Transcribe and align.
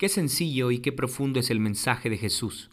Qué 0.00 0.08
sencillo 0.08 0.70
y 0.70 0.78
qué 0.78 0.92
profundo 0.92 1.40
es 1.40 1.50
el 1.50 1.60
mensaje 1.60 2.08
de 2.08 2.16
Jesús. 2.16 2.70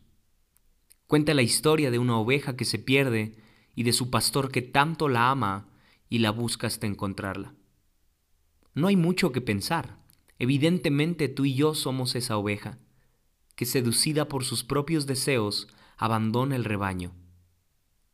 Cuenta 1.08 1.34
la 1.34 1.42
historia 1.42 1.92
de 1.92 2.00
una 2.00 2.18
oveja 2.18 2.56
que 2.56 2.64
se 2.64 2.80
pierde 2.80 3.36
y 3.76 3.84
de 3.84 3.92
su 3.92 4.10
pastor 4.10 4.50
que 4.50 4.62
tanto 4.62 5.10
la 5.10 5.30
ama 5.30 5.68
y 6.08 6.20
la 6.20 6.32
busca 6.32 6.68
hasta 6.68 6.88
encontrarla. 6.88 7.54
No 8.74 8.88
hay 8.88 8.96
mucho 8.96 9.34
que 9.34 9.42
pensar. 9.42 10.00
Evidentemente 10.40 11.28
tú 11.28 11.44
y 11.44 11.54
yo 11.54 11.76
somos 11.76 12.16
esa 12.16 12.38
oveja, 12.38 12.80
que 13.58 13.66
seducida 13.66 14.30
por 14.30 14.46
sus 14.46 14.64
propios 14.64 15.06
deseos 15.06 15.68
abandona 15.98 16.56
el 16.56 16.64
rebaño. 16.64 17.14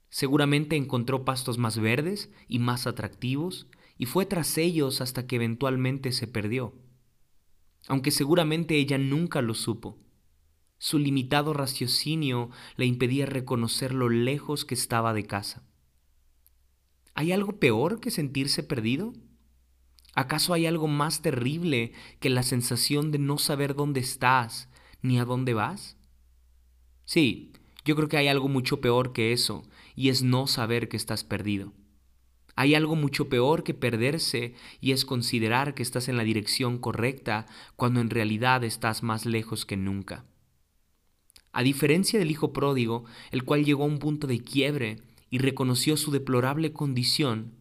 Seguramente 0.10 0.76
encontró 0.76 1.24
pastos 1.24 1.60
más 1.60 1.78
verdes 1.78 2.32
y 2.48 2.58
más 2.58 2.88
atractivos 2.88 3.68
y 3.96 4.08
fue 4.08 4.26
tras 4.26 4.58
ellos 4.58 5.02
hasta 5.02 5.28
que 5.28 5.36
eventualmente 5.36 6.12
se 6.14 6.26
perdió 6.26 6.74
aunque 7.88 8.12
seguramente 8.12 8.76
ella 8.76 8.98
nunca 8.98 9.42
lo 9.42 9.54
supo. 9.54 9.98
Su 10.78 11.00
limitado 11.00 11.54
raciocinio 11.54 12.50
le 12.76 12.86
impedía 12.86 13.26
reconocer 13.26 13.94
lo 13.94 14.10
lejos 14.10 14.66
que 14.66 14.74
estaba 14.76 15.14
de 15.14 15.26
casa. 15.26 15.64
¿Hay 17.14 17.32
algo 17.32 17.60
peor 17.60 18.00
que 18.00 18.12
sentirse 18.12 18.64
perdido? 18.64 19.14
¿Acaso 20.16 20.54
hay 20.54 20.66
algo 20.66 20.88
más 20.88 21.22
terrible 21.22 21.94
que 22.20 22.30
la 22.30 22.44
sensación 22.44 23.12
de 23.12 23.20
no 23.20 23.38
saber 23.38 23.76
dónde 23.76 24.00
estás 24.00 24.70
ni 25.02 25.20
a 25.20 25.26
dónde 25.26 25.54
vas? 25.54 25.98
Sí, 27.06 27.54
yo 27.86 27.96
creo 27.96 28.08
que 28.08 28.18
hay 28.18 28.28
algo 28.28 28.48
mucho 28.48 28.80
peor 28.80 29.12
que 29.12 29.34
eso, 29.34 29.64
y 29.96 30.10
es 30.10 30.24
no 30.24 30.48
saber 30.48 30.88
que 30.88 30.98
estás 30.98 31.24
perdido. 31.24 31.74
Hay 32.56 32.76
algo 32.76 32.96
mucho 32.96 33.30
peor 33.30 33.64
que 33.64 33.74
perderse 33.74 34.54
y 34.80 34.92
es 34.92 35.06
considerar 35.06 35.74
que 35.74 35.82
estás 35.82 36.08
en 36.08 36.18
la 36.18 36.24
dirección 36.24 36.78
correcta 36.78 37.48
cuando 37.76 38.00
en 38.00 38.10
realidad 38.10 38.64
estás 38.64 39.02
más 39.02 39.26
lejos 39.26 39.66
que 39.66 39.76
nunca. 39.76 40.26
A 41.52 41.64
diferencia 41.64 42.20
del 42.20 42.32
hijo 42.32 42.54
pródigo, 42.54 43.06
el 43.32 43.44
cual 43.44 43.66
llegó 43.66 43.84
a 43.84 43.88
un 43.88 44.00
punto 44.00 44.28
de 44.28 44.44
quiebre 44.44 45.02
y 45.30 45.40
reconoció 45.40 45.98
su 45.98 46.12
deplorable 46.12 46.74
condición, 46.74 47.54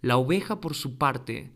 la 0.00 0.16
oveja 0.16 0.60
por 0.60 0.74
su 0.74 0.96
parte 0.96 1.52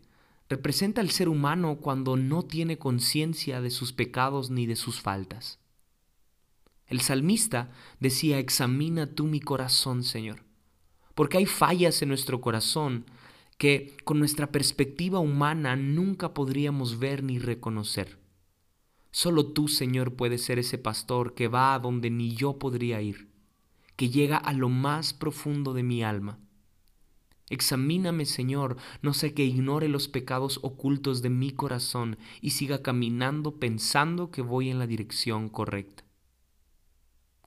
representa 0.49 0.99
al 0.99 1.11
ser 1.11 1.29
humano 1.29 1.77
cuando 1.77 2.17
no 2.17 2.43
tiene 2.43 2.77
conciencia 2.77 3.61
de 3.61 3.71
sus 3.71 3.93
pecados 3.93 4.49
ni 4.49 4.65
de 4.65 4.75
sus 4.75 4.99
faltas. 4.99 5.59
El 6.87 6.99
salmista 6.99 7.71
decía, 8.01 8.37
examina 8.37 9.15
tú 9.15 9.25
mi 9.25 9.39
corazón, 9.39 10.03
Señor 10.03 10.50
porque 11.15 11.37
hay 11.37 11.45
fallas 11.45 12.01
en 12.01 12.09
nuestro 12.09 12.41
corazón 12.41 13.05
que 13.57 13.95
con 14.05 14.17
nuestra 14.17 14.51
perspectiva 14.51 15.19
humana 15.19 15.75
nunca 15.75 16.33
podríamos 16.33 16.97
ver 16.97 17.23
ni 17.23 17.37
reconocer. 17.37 18.17
Solo 19.11 19.45
tú, 19.45 19.67
Señor, 19.67 20.15
puedes 20.15 20.43
ser 20.43 20.57
ese 20.57 20.77
pastor 20.77 21.35
que 21.35 21.47
va 21.47 21.73
a 21.73 21.79
donde 21.79 22.09
ni 22.09 22.33
yo 22.33 22.57
podría 22.57 23.01
ir, 23.01 23.29
que 23.97 24.09
llega 24.09 24.37
a 24.37 24.53
lo 24.53 24.69
más 24.69 25.13
profundo 25.13 25.73
de 25.73 25.83
mi 25.83 26.01
alma. 26.03 26.39
Examíname, 27.49 28.25
Señor, 28.25 28.77
no 29.01 29.13
sé 29.13 29.33
que 29.33 29.43
ignore 29.43 29.89
los 29.89 30.07
pecados 30.07 30.59
ocultos 30.63 31.21
de 31.21 31.29
mi 31.29 31.51
corazón 31.51 32.17
y 32.39 32.51
siga 32.51 32.81
caminando 32.81 33.59
pensando 33.59 34.31
que 34.31 34.41
voy 34.41 34.69
en 34.69 34.79
la 34.79 34.87
dirección 34.87 35.49
correcta. 35.49 36.05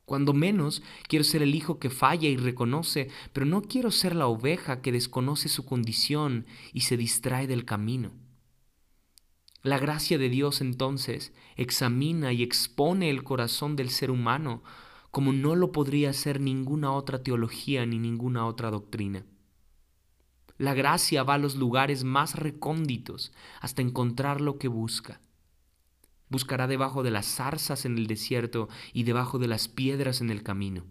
Cuando 0.05 0.34
menos 0.34 0.83
quiero 1.08 1.24
ser 1.24 1.42
el 1.42 1.55
hijo 1.55 1.78
que 1.78 1.91
falla 1.91 2.28
y 2.28 2.36
reconoce, 2.36 3.08
pero 3.33 3.47
no 3.47 3.62
quiero 3.62 3.91
ser 3.91 4.14
la 4.14 4.27
oveja 4.27 4.83
que 4.83 4.92
desconoce 4.92 5.48
su 5.48 5.64
condición 5.64 6.46
y 6.72 6.83
se 6.83 6.96
distrae 6.96 7.46
del 7.46 7.64
camino. 7.64 8.12
La 9.62 9.78
gracia 9.78 10.19
de 10.19 10.28
Dios 10.28 10.61
entonces 10.61 11.33
examina 11.56 12.34
y 12.34 12.42
expone 12.42 13.08
el 13.08 13.24
corazón 13.24 13.77
del 13.77 13.88
ser 13.88 14.11
humano 14.11 14.62
como 15.11 15.33
no 15.33 15.55
lo 15.55 15.72
podría 15.72 16.11
hacer 16.11 16.41
ninguna 16.41 16.92
otra 16.92 17.22
teología 17.22 17.86
ni 17.86 17.98
ninguna 17.98 18.46
otra 18.46 18.70
doctrina. 18.70 19.24
La 20.58 20.74
gracia 20.74 21.23
va 21.23 21.34
a 21.34 21.39
los 21.39 21.57
lugares 21.57 22.05
más 22.05 22.34
recónditos 22.34 23.33
hasta 23.61 23.80
encontrar 23.80 24.40
lo 24.40 24.58
que 24.58 24.68
busca. 24.68 25.20
Buscará 26.34 26.67
debajo 26.67 27.05
de 27.05 27.12
las 27.12 27.27
zarzas 27.27 27.84
en 27.84 27.96
el 27.96 28.08
desierto 28.08 28.68
y 28.92 29.05
debajo 29.05 29.39
de 29.39 29.46
las 29.46 29.68
piedras 29.68 30.20
en 30.20 30.30
el 30.30 30.42
camino. 30.42 30.84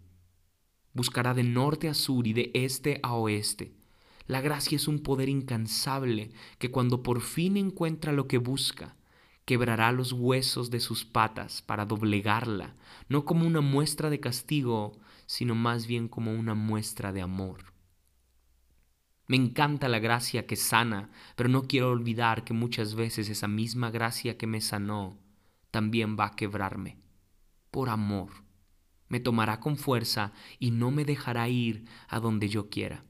Buscará 0.94 1.34
de 1.34 1.44
norte 1.44 1.90
a 1.90 1.94
sur 1.94 2.26
y 2.28 2.32
de 2.32 2.50
este 2.54 3.02
a 3.04 3.16
oeste. 3.16 3.76
La 4.26 4.40
gracia 4.40 4.78
es 4.78 4.88
un 4.88 5.00
poder 5.00 5.28
incansable 5.28 6.32
que 6.60 6.72
cuando 6.72 7.04
por 7.04 7.20
fin 7.20 7.58
encuentra 7.58 8.14
lo 8.14 8.30
que 8.30 8.38
busca, 8.38 8.96
quebrará 9.44 9.92
los 9.92 10.14
huesos 10.14 10.72
de 10.72 10.80
sus 10.80 11.04
patas 11.04 11.62
para 11.62 11.86
doblegarla, 11.86 12.78
no 13.10 13.26
como 13.26 13.46
una 13.46 13.60
muestra 13.60 14.10
de 14.10 14.22
castigo, 14.22 14.98
sino 15.26 15.56
más 15.56 15.88
bien 15.88 16.08
como 16.08 16.34
una 16.34 16.54
muestra 16.54 17.12
de 17.12 17.22
amor. 17.22 17.74
Me 19.28 19.36
encanta 19.36 19.90
la 19.90 20.00
gracia 20.00 20.48
que 20.48 20.56
sana, 20.56 21.10
pero 21.36 21.50
no 21.50 21.64
quiero 21.64 21.90
olvidar 21.90 22.46
que 22.46 22.54
muchas 22.54 22.96
veces 22.96 23.28
esa 23.28 23.50
misma 23.50 23.92
gracia 23.92 24.38
que 24.38 24.48
me 24.48 24.62
sanó 24.62 25.22
también 25.74 26.16
va 26.20 26.28
a 26.28 26.36
quebrarme. 26.36 27.00
Por 27.72 27.90
amor. 27.90 28.30
Me 29.08 29.20
tomará 29.20 29.60
con 29.60 29.76
fuerza 29.76 30.32
y 30.60 30.70
no 30.70 30.92
me 30.92 31.04
dejará 31.04 31.50
ir 31.50 31.86
a 32.08 32.20
donde 32.20 32.48
yo 32.48 32.70
quiera. 32.70 33.04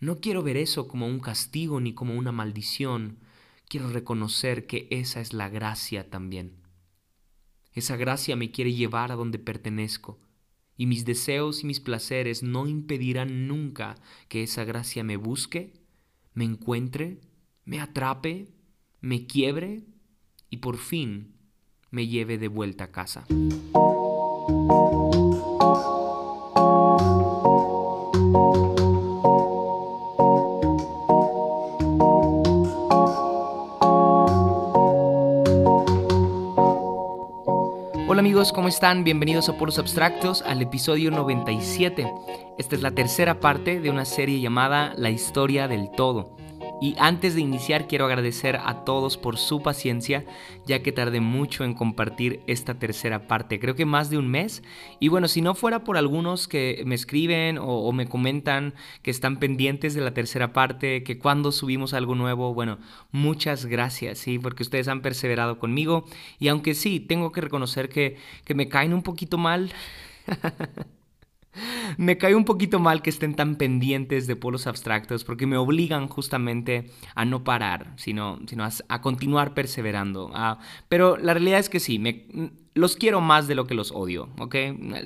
No 0.00 0.20
quiero 0.20 0.42
ver 0.42 0.56
eso 0.56 0.88
como 0.88 1.06
un 1.06 1.20
castigo 1.20 1.78
ni 1.78 1.94
como 1.94 2.16
una 2.16 2.32
maldición. 2.32 3.20
Quiero 3.68 3.88
reconocer 3.88 4.66
que 4.66 4.88
esa 4.90 5.20
es 5.20 5.32
la 5.32 5.48
gracia 5.48 6.10
también. 6.10 6.56
Esa 7.72 7.94
gracia 7.94 8.34
me 8.34 8.50
quiere 8.50 8.72
llevar 8.72 9.12
a 9.12 9.14
donde 9.14 9.38
pertenezco, 9.38 10.18
y 10.76 10.86
mis 10.86 11.04
deseos 11.04 11.62
y 11.62 11.66
mis 11.66 11.78
placeres 11.78 12.42
no 12.42 12.66
impedirán 12.66 13.46
nunca 13.46 13.94
que 14.28 14.42
esa 14.42 14.64
gracia 14.64 15.04
me 15.04 15.16
busque, 15.16 15.72
me 16.32 16.44
encuentre, 16.44 17.20
me 17.64 17.78
atrape, 17.78 18.48
me 19.00 19.28
quiebre 19.28 19.84
y 20.50 20.56
por 20.56 20.78
fin 20.78 21.33
me 21.94 22.08
lleve 22.08 22.38
de 22.38 22.48
vuelta 22.48 22.84
a 22.84 22.88
casa. 22.88 23.24
Hola 38.06 38.20
amigos, 38.20 38.52
¿cómo 38.52 38.68
están? 38.68 39.04
Bienvenidos 39.04 39.48
a 39.48 39.56
Polos 39.56 39.78
Abstractos 39.78 40.42
al 40.42 40.62
episodio 40.62 41.12
97. 41.12 42.12
Esta 42.58 42.74
es 42.74 42.82
la 42.82 42.90
tercera 42.90 43.38
parte 43.38 43.80
de 43.80 43.90
una 43.90 44.04
serie 44.04 44.40
llamada 44.40 44.94
La 44.96 45.10
historia 45.10 45.68
del 45.68 45.90
todo. 45.90 46.36
Y 46.84 46.94
antes 46.98 47.34
de 47.34 47.40
iniciar 47.40 47.88
quiero 47.88 48.04
agradecer 48.04 48.56
a 48.62 48.84
todos 48.84 49.16
por 49.16 49.38
su 49.38 49.62
paciencia, 49.62 50.26
ya 50.66 50.82
que 50.82 50.92
tardé 50.92 51.20
mucho 51.20 51.64
en 51.64 51.72
compartir 51.72 52.42
esta 52.46 52.74
tercera 52.74 53.26
parte, 53.26 53.58
creo 53.58 53.74
que 53.74 53.86
más 53.86 54.10
de 54.10 54.18
un 54.18 54.28
mes. 54.28 54.62
Y 55.00 55.08
bueno, 55.08 55.26
si 55.26 55.40
no 55.40 55.54
fuera 55.54 55.82
por 55.82 55.96
algunos 55.96 56.46
que 56.46 56.82
me 56.84 56.94
escriben 56.94 57.56
o, 57.58 57.90
me 57.92 58.06
comentan 58.06 58.74
que 59.00 59.10
están 59.10 59.38
pendientes 59.38 59.94
de 59.94 60.02
la 60.02 60.12
tercera 60.12 60.52
parte, 60.52 61.04
que 61.04 61.16
cuando 61.16 61.52
subimos 61.52 61.94
algo 61.94 62.14
nuevo, 62.14 62.52
bueno, 62.52 62.76
muchas 63.12 63.64
gracias, 63.64 64.18
sí, 64.18 64.38
porque 64.38 64.62
ustedes 64.62 64.86
han 64.86 65.00
perseverado 65.00 65.58
conmigo. 65.58 66.04
Y 66.38 66.48
aunque 66.48 66.74
sí, 66.74 67.00
tengo 67.00 67.32
que 67.32 67.40
reconocer 67.40 67.88
que, 67.88 68.18
que 68.44 68.54
me 68.54 68.68
caen 68.68 68.92
un 68.92 69.02
poquito 69.02 69.38
mal. 69.38 69.72
Me 71.98 72.18
cae 72.18 72.34
un 72.34 72.44
poquito 72.44 72.78
mal 72.78 73.02
que 73.02 73.10
estén 73.10 73.34
tan 73.34 73.56
pendientes 73.56 74.26
de 74.26 74.36
polos 74.36 74.66
abstractos 74.66 75.24
porque 75.24 75.46
me 75.46 75.56
obligan 75.56 76.08
justamente 76.08 76.90
a 77.14 77.24
no 77.24 77.44
parar, 77.44 77.92
sino, 77.96 78.38
sino 78.46 78.64
a, 78.64 79.00
continuar 79.00 79.54
perseverando. 79.54 80.30
Ah, 80.34 80.58
pero 80.88 81.16
la 81.16 81.34
realidad 81.34 81.60
es 81.60 81.68
que 81.68 81.80
sí, 81.80 81.98
me, 81.98 82.26
los 82.74 82.96
quiero 82.96 83.20
más 83.20 83.46
de 83.46 83.54
lo 83.54 83.66
que 83.66 83.74
los 83.74 83.92
odio, 83.92 84.28
¿ok? 84.38 84.56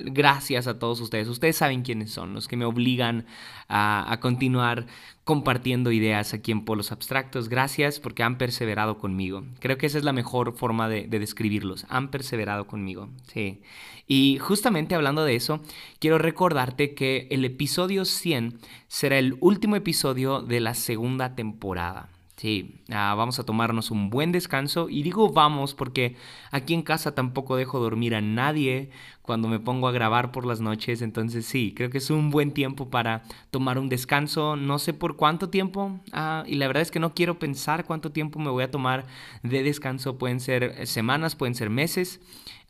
Gracias 0.05 0.65
a 0.65 0.79
todos 0.79 0.99
ustedes. 1.01 1.27
Ustedes 1.27 1.55
saben 1.55 1.83
quiénes 1.83 2.11
son, 2.11 2.33
los 2.33 2.47
que 2.47 2.57
me 2.57 2.65
obligan 2.65 3.27
a, 3.67 4.17
continuar 4.21 4.87
compartiendo 5.23 5.91
ideas 5.91 6.33
aquí 6.33 6.51
en 6.51 6.65
Polos 6.65 6.91
Abstractos. 6.91 7.47
Gracias 7.47 7.99
porque 7.99 8.23
han 8.23 8.39
perseverado 8.39 8.97
conmigo. 8.97 9.43
Creo 9.59 9.77
que 9.77 9.85
esa 9.85 9.99
es 9.99 10.03
la 10.03 10.13
mejor 10.13 10.57
forma 10.57 10.89
de, 10.89 11.05
de 11.07 11.19
describirlos. 11.19 11.85
Han 11.89 12.09
perseverado 12.09 12.65
conmigo, 12.65 13.09
sí. 13.31 13.61
Y 14.07 14.39
justamente 14.39 14.95
hablando 14.95 15.23
de 15.23 15.35
eso, 15.35 15.61
quiero 15.99 16.17
recordarte 16.17 16.95
que 16.95 17.27
el 17.29 17.45
episodio 17.45 18.05
100 18.05 18.59
será 18.87 19.19
el 19.19 19.37
último 19.41 19.75
episodio 19.75 20.41
de 20.41 20.59
la 20.59 20.73
segunda 20.73 21.35
temporada. 21.35 22.09
Sí, 22.39 22.85
ah, 22.89 23.15
vamos 23.17 23.37
a 23.39 23.43
tomarnos 23.43 23.91
un 23.91 24.09
buen 24.09 24.31
descanso. 24.31 24.87
Y 24.87 25.03
digo 25.03 25.29
vamos 25.33 25.73
porque 25.73 26.15
aquí 26.51 26.73
en 26.73 26.83
casa 26.83 27.13
tampoco 27.13 27.57
dejo 27.57 27.79
dormir 27.79 28.15
a 28.15 28.21
nadie 28.21 28.91
cuando 29.29 29.47
me 29.47 29.59
pongo 29.59 29.87
a 29.87 29.91
grabar 29.91 30.31
por 30.31 30.47
las 30.47 30.59
noches. 30.59 31.03
Entonces 31.03 31.45
sí, 31.45 31.71
creo 31.75 31.91
que 31.91 31.99
es 31.99 32.09
un 32.09 32.31
buen 32.31 32.51
tiempo 32.51 32.89
para 32.89 33.21
tomar 33.51 33.77
un 33.77 33.87
descanso. 33.87 34.55
No 34.55 34.79
sé 34.79 34.91
por 34.91 35.17
cuánto 35.17 35.51
tiempo. 35.51 35.99
Ah, 36.11 36.43
y 36.47 36.55
la 36.55 36.65
verdad 36.65 36.81
es 36.81 36.89
que 36.89 36.99
no 36.99 37.13
quiero 37.13 37.37
pensar 37.37 37.85
cuánto 37.85 38.11
tiempo 38.11 38.39
me 38.39 38.49
voy 38.49 38.63
a 38.63 38.71
tomar 38.71 39.05
de 39.43 39.61
descanso. 39.61 40.17
Pueden 40.17 40.39
ser 40.39 40.87
semanas, 40.87 41.35
pueden 41.35 41.53
ser 41.53 41.69
meses. 41.69 42.19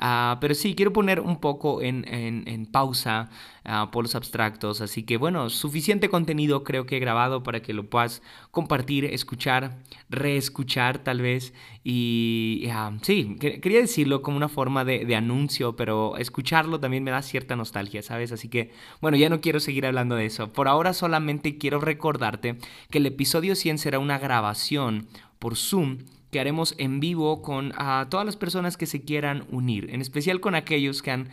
Ah, 0.01 0.37
pero 0.39 0.55
sí, 0.55 0.75
quiero 0.75 0.93
poner 0.93 1.19
un 1.19 1.41
poco 1.41 1.81
en, 1.81 2.05
en, 2.07 2.65
pausa 2.65 3.29
uh, 3.65 3.91
por 3.91 4.05
los 4.05 4.15
abstractos. 4.15 4.79
Así 4.79 5.03
que 5.03 5.17
bueno, 5.17 5.49
suficiente 5.49 6.07
contenido 6.07 6.63
creo 6.63 6.85
que 6.85 6.95
he 6.95 6.99
grabado 6.99 7.43
para 7.43 7.61
que 7.61 7.73
lo 7.73 7.89
puedas 7.89 8.21
compartir, 8.51 9.03
escuchar, 9.03 9.77
reescuchar 10.09 10.99
tal 10.99 11.21
vez. 11.21 11.53
Y 11.83 12.69
sí, 13.01 13.35
quería 13.39 13.81
decirlo 13.81 14.21
como 14.21 14.37
una 14.37 14.47
forma 14.47 14.85
de, 14.85 15.03
de, 15.03 15.15
anuncio, 15.17 15.75
pero 15.75 16.15
escucharlo 16.49 16.79
también 16.79 17.03
me 17.03 17.11
da 17.11 17.21
cierta 17.21 17.55
nostalgia, 17.55 18.01
¿sabes? 18.01 18.31
Así 18.31 18.49
que 18.49 18.71
bueno, 19.01 19.17
ya 19.17 19.29
no 19.29 19.39
quiero 19.39 19.59
seguir 19.59 19.85
hablando 19.85 20.15
de 20.15 20.25
eso. 20.25 20.51
Por 20.51 20.67
ahora 20.67 20.93
solamente 20.93 21.59
quiero 21.59 21.79
recordarte 21.79 22.57
que 22.89 22.97
el 22.97 23.05
episodio 23.05 23.55
100 23.55 23.77
será 23.77 23.99
una 23.99 24.17
grabación 24.17 25.07
por 25.37 25.55
Zoom 25.55 25.99
que 26.31 26.39
haremos 26.39 26.75
en 26.77 26.99
vivo 26.99 27.41
con 27.41 27.73
todas 28.09 28.25
las 28.25 28.35
personas 28.35 28.77
que 28.77 28.85
se 28.85 29.01
quieran 29.01 29.45
unir, 29.51 29.89
en 29.91 30.01
especial 30.01 30.39
con 30.39 30.55
aquellos 30.55 31.01
que 31.01 31.11
han, 31.11 31.29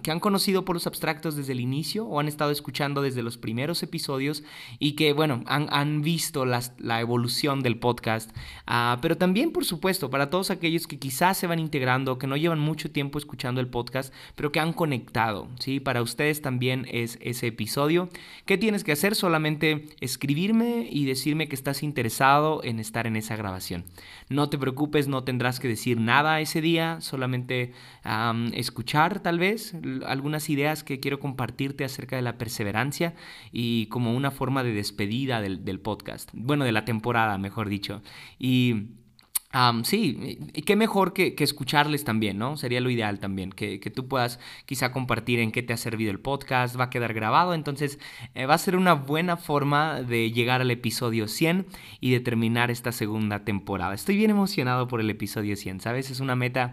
que 0.00 0.10
han 0.10 0.20
conocido 0.20 0.64
por 0.64 0.76
los 0.76 0.86
abstractos 0.86 1.36
desde 1.36 1.52
el 1.52 1.60
inicio 1.60 2.06
o 2.06 2.20
han 2.20 2.28
estado 2.28 2.50
escuchando 2.50 3.02
desde 3.02 3.22
los 3.22 3.38
primeros 3.38 3.82
episodios 3.82 4.42
y 4.78 4.92
que, 4.92 5.12
bueno, 5.12 5.42
han, 5.46 5.68
han 5.70 6.02
visto 6.02 6.44
las, 6.44 6.72
la 6.78 7.00
evolución 7.00 7.62
del 7.62 7.78
podcast. 7.78 8.30
Ah, 8.66 8.98
pero 9.00 9.16
también, 9.16 9.52
por 9.52 9.64
supuesto, 9.64 10.10
para 10.10 10.30
todos 10.30 10.50
aquellos 10.50 10.86
que 10.86 10.98
quizás 10.98 11.38
se 11.38 11.46
van 11.46 11.58
integrando, 11.58 12.18
que 12.18 12.26
no 12.26 12.36
llevan 12.36 12.58
mucho 12.58 12.90
tiempo 12.90 13.18
escuchando 13.18 13.60
el 13.60 13.68
podcast, 13.68 14.12
pero 14.34 14.52
que 14.52 14.60
han 14.60 14.72
conectado, 14.72 15.48
¿sí? 15.58 15.80
Para 15.80 16.02
ustedes 16.02 16.42
también 16.42 16.86
es 16.90 17.18
ese 17.20 17.48
episodio. 17.48 18.08
¿Qué 18.44 18.58
tienes 18.58 18.84
que 18.84 18.92
hacer? 18.92 19.14
Solamente 19.14 19.88
escribirme 20.00 20.88
y 20.90 21.04
decirme 21.04 21.48
que 21.48 21.54
estás 21.54 21.82
interesado 21.82 22.62
en 22.64 22.80
estar 22.80 23.06
en 23.06 23.16
esa 23.16 23.36
grabación. 23.36 23.84
No 24.28 24.48
te 24.48 24.58
preocupes, 24.58 25.08
no 25.08 25.24
tendrás 25.24 25.60
que 25.60 25.68
decir 25.68 25.98
nada 26.00 26.40
ese 26.40 26.60
día, 26.60 27.00
solamente 27.00 27.72
escuchar 28.52 29.20
tal 29.20 29.38
vez 29.38 29.74
algunas 30.06 30.48
ideas 30.50 30.84
que 30.84 31.00
quiero 31.00 31.18
compartirte 31.20 31.84
acerca 31.84 32.16
de 32.16 32.22
la 32.22 32.38
perseverancia 32.38 33.14
y 33.52 33.86
como 33.86 34.14
una 34.14 34.30
forma 34.30 34.62
de 34.62 34.72
despedida 34.72 35.40
del, 35.40 35.64
del 35.64 35.80
podcast, 35.80 36.30
bueno, 36.32 36.64
de 36.64 36.72
la 36.72 36.84
temporada, 36.84 37.38
mejor 37.38 37.68
dicho. 37.68 38.02
Y 38.38 38.99
sí, 39.82 40.38
y 40.54 40.62
qué 40.62 40.76
mejor 40.76 41.12
que, 41.12 41.34
escucharles 41.38 42.04
también, 42.04 42.38
¿no? 42.38 42.56
Sería 42.56 42.80
lo 42.80 42.90
ideal 42.90 43.18
también, 43.18 43.50
que, 43.50 43.78
tú 43.94 44.06
puedas 44.06 44.38
quizá 44.64 44.92
compartir 44.92 45.40
en 45.40 45.50
qué 45.50 45.62
te 45.62 45.72
ha 45.72 45.76
servido 45.76 46.12
el 46.12 46.20
podcast, 46.20 46.78
va 46.78 46.84
a 46.84 46.90
quedar 46.90 47.14
grabado, 47.14 47.54
entonces 47.54 47.98
eh, 48.34 48.46
va 48.46 48.54
a 48.54 48.58
ser 48.58 48.76
una 48.76 48.94
buena 48.94 49.36
forma 49.36 50.02
de 50.02 50.30
llegar 50.30 50.60
al 50.60 50.70
episodio 50.70 51.26
100 51.26 51.66
y 52.00 52.12
de 52.12 52.20
terminar 52.20 52.70
esta 52.70 52.92
segunda 52.92 53.44
temporada. 53.44 53.94
Estoy 53.94 54.16
bien 54.16 54.30
emocionado 54.30 54.86
por 54.86 55.00
el 55.00 55.10
episodio 55.10 55.56
100, 55.56 55.80
¿sabes? 55.80 56.10
Es 56.10 56.20
una 56.20 56.36
meta 56.36 56.72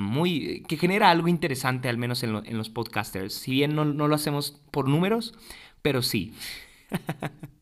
muy 0.00 0.62
que 0.66 0.78
genera 0.78 1.10
algo 1.10 1.28
interesante, 1.28 1.88
al 1.88 1.98
menos 1.98 2.22
en, 2.22 2.32
los 2.32 2.70
podcasters. 2.70 3.34
Si 3.34 3.50
bien 3.52 3.74
no, 3.74 3.84
no 3.84 4.08
lo 4.08 4.14
hacemos 4.14 4.60
por 4.70 4.88
números, 4.88 5.34
pero 5.82 6.02
sí. 6.02 6.32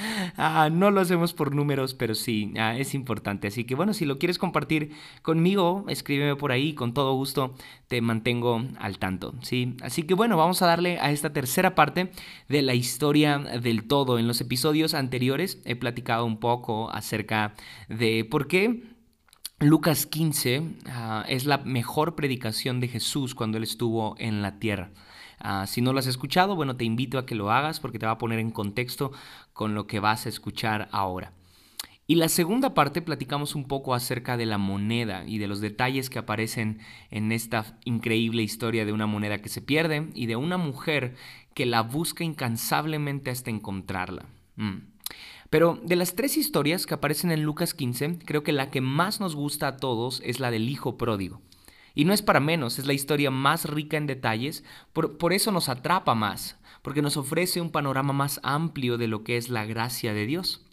Ah, 0.36 0.70
no 0.70 0.90
lo 0.90 1.00
hacemos 1.00 1.34
por 1.34 1.54
números, 1.54 1.94
pero 1.94 2.14
sí, 2.14 2.52
ah, 2.58 2.76
es 2.76 2.94
importante. 2.94 3.48
Así 3.48 3.64
que 3.64 3.74
bueno, 3.74 3.92
si 3.92 4.04
lo 4.04 4.18
quieres 4.18 4.38
compartir 4.38 4.92
conmigo, 5.22 5.84
escríbeme 5.88 6.36
por 6.36 6.52
ahí, 6.52 6.74
con 6.74 6.94
todo 6.94 7.14
gusto 7.14 7.54
te 7.88 8.00
mantengo 8.00 8.62
al 8.78 8.98
tanto. 8.98 9.34
¿sí? 9.42 9.76
Así 9.82 10.04
que 10.04 10.14
bueno, 10.14 10.36
vamos 10.36 10.62
a 10.62 10.66
darle 10.66 10.98
a 11.00 11.10
esta 11.10 11.32
tercera 11.32 11.74
parte 11.74 12.10
de 12.48 12.62
la 12.62 12.74
historia 12.74 13.38
del 13.38 13.84
todo. 13.86 14.18
En 14.18 14.26
los 14.26 14.40
episodios 14.40 14.94
anteriores 14.94 15.60
he 15.64 15.76
platicado 15.76 16.24
un 16.24 16.38
poco 16.38 16.90
acerca 16.90 17.54
de 17.88 18.24
por 18.24 18.46
qué 18.46 18.82
Lucas 19.60 20.06
15 20.06 20.62
ah, 20.86 21.24
es 21.28 21.44
la 21.44 21.58
mejor 21.58 22.14
predicación 22.14 22.80
de 22.80 22.88
Jesús 22.88 23.34
cuando 23.34 23.58
él 23.58 23.64
estuvo 23.64 24.14
en 24.18 24.40
la 24.40 24.58
tierra. 24.58 24.90
Ah, 25.40 25.66
si 25.66 25.80
no 25.80 25.92
lo 25.92 25.98
has 25.98 26.06
escuchado, 26.06 26.54
bueno, 26.54 26.76
te 26.76 26.84
invito 26.84 27.18
a 27.18 27.26
que 27.26 27.34
lo 27.34 27.50
hagas 27.50 27.80
porque 27.80 27.98
te 27.98 28.06
va 28.06 28.12
a 28.12 28.18
poner 28.18 28.38
en 28.38 28.50
contexto 28.50 29.12
con 29.52 29.74
lo 29.74 29.86
que 29.86 30.00
vas 30.00 30.26
a 30.26 30.28
escuchar 30.28 30.88
ahora. 30.92 31.32
Y 32.06 32.16
la 32.16 32.28
segunda 32.28 32.74
parte 32.74 33.02
platicamos 33.02 33.54
un 33.54 33.68
poco 33.68 33.94
acerca 33.94 34.36
de 34.36 34.44
la 34.44 34.58
moneda 34.58 35.24
y 35.26 35.38
de 35.38 35.46
los 35.46 35.60
detalles 35.60 36.10
que 36.10 36.18
aparecen 36.18 36.80
en 37.10 37.30
esta 37.30 37.78
increíble 37.84 38.42
historia 38.42 38.84
de 38.84 38.92
una 38.92 39.06
moneda 39.06 39.38
que 39.38 39.48
se 39.48 39.62
pierde 39.62 40.08
y 40.14 40.26
de 40.26 40.34
una 40.34 40.56
mujer 40.56 41.14
que 41.54 41.66
la 41.66 41.82
busca 41.82 42.24
incansablemente 42.24 43.30
hasta 43.30 43.50
encontrarla. 43.50 44.26
Mm. 44.56 44.78
Pero 45.50 45.80
de 45.84 45.94
las 45.94 46.16
tres 46.16 46.36
historias 46.36 46.84
que 46.84 46.94
aparecen 46.94 47.30
en 47.30 47.44
Lucas 47.44 47.74
15, 47.74 48.18
creo 48.24 48.42
que 48.42 48.52
la 48.52 48.70
que 48.70 48.80
más 48.80 49.20
nos 49.20 49.36
gusta 49.36 49.68
a 49.68 49.76
todos 49.76 50.20
es 50.24 50.40
la 50.40 50.50
del 50.50 50.68
hijo 50.68 50.96
pródigo. 50.98 51.40
Y 51.94 52.04
no 52.04 52.12
es 52.12 52.22
para 52.22 52.40
menos, 52.40 52.78
es 52.78 52.86
la 52.86 52.92
historia 52.92 53.30
más 53.30 53.64
rica 53.64 53.96
en 53.96 54.06
detalles, 54.06 54.64
por, 54.92 55.32
eso 55.32 55.52
nos 55.52 55.68
atrapa 55.68 56.14
más, 56.14 56.56
porque 56.82 57.02
nos 57.02 57.16
ofrece 57.16 57.60
un 57.60 57.70
panorama 57.70 58.12
más 58.12 58.40
amplio 58.42 58.98
de 58.98 59.08
lo 59.08 59.24
que 59.24 59.36
es 59.36 59.48
la 59.48 59.64
gracia 59.66 60.14
de 60.14 60.26
Dios. 60.26 60.66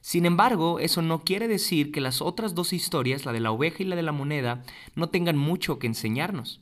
Sin 0.00 0.24
embargo, 0.24 0.80
eso 0.80 1.02
no 1.02 1.24
quiere 1.24 1.46
decir 1.46 1.92
que 1.92 2.00
las 2.00 2.22
otras 2.22 2.54
dos 2.54 2.72
historias, 2.72 3.26
la 3.26 3.32
de 3.32 3.40
la 3.40 3.50
oveja 3.50 3.82
y 3.82 3.86
la 3.86 3.96
de 3.96 4.02
la 4.02 4.12
moneda, 4.12 4.62
no 4.94 5.10
tengan 5.10 5.36
mucho 5.36 5.78
que 5.78 5.86
enseñarnos. 5.86 6.60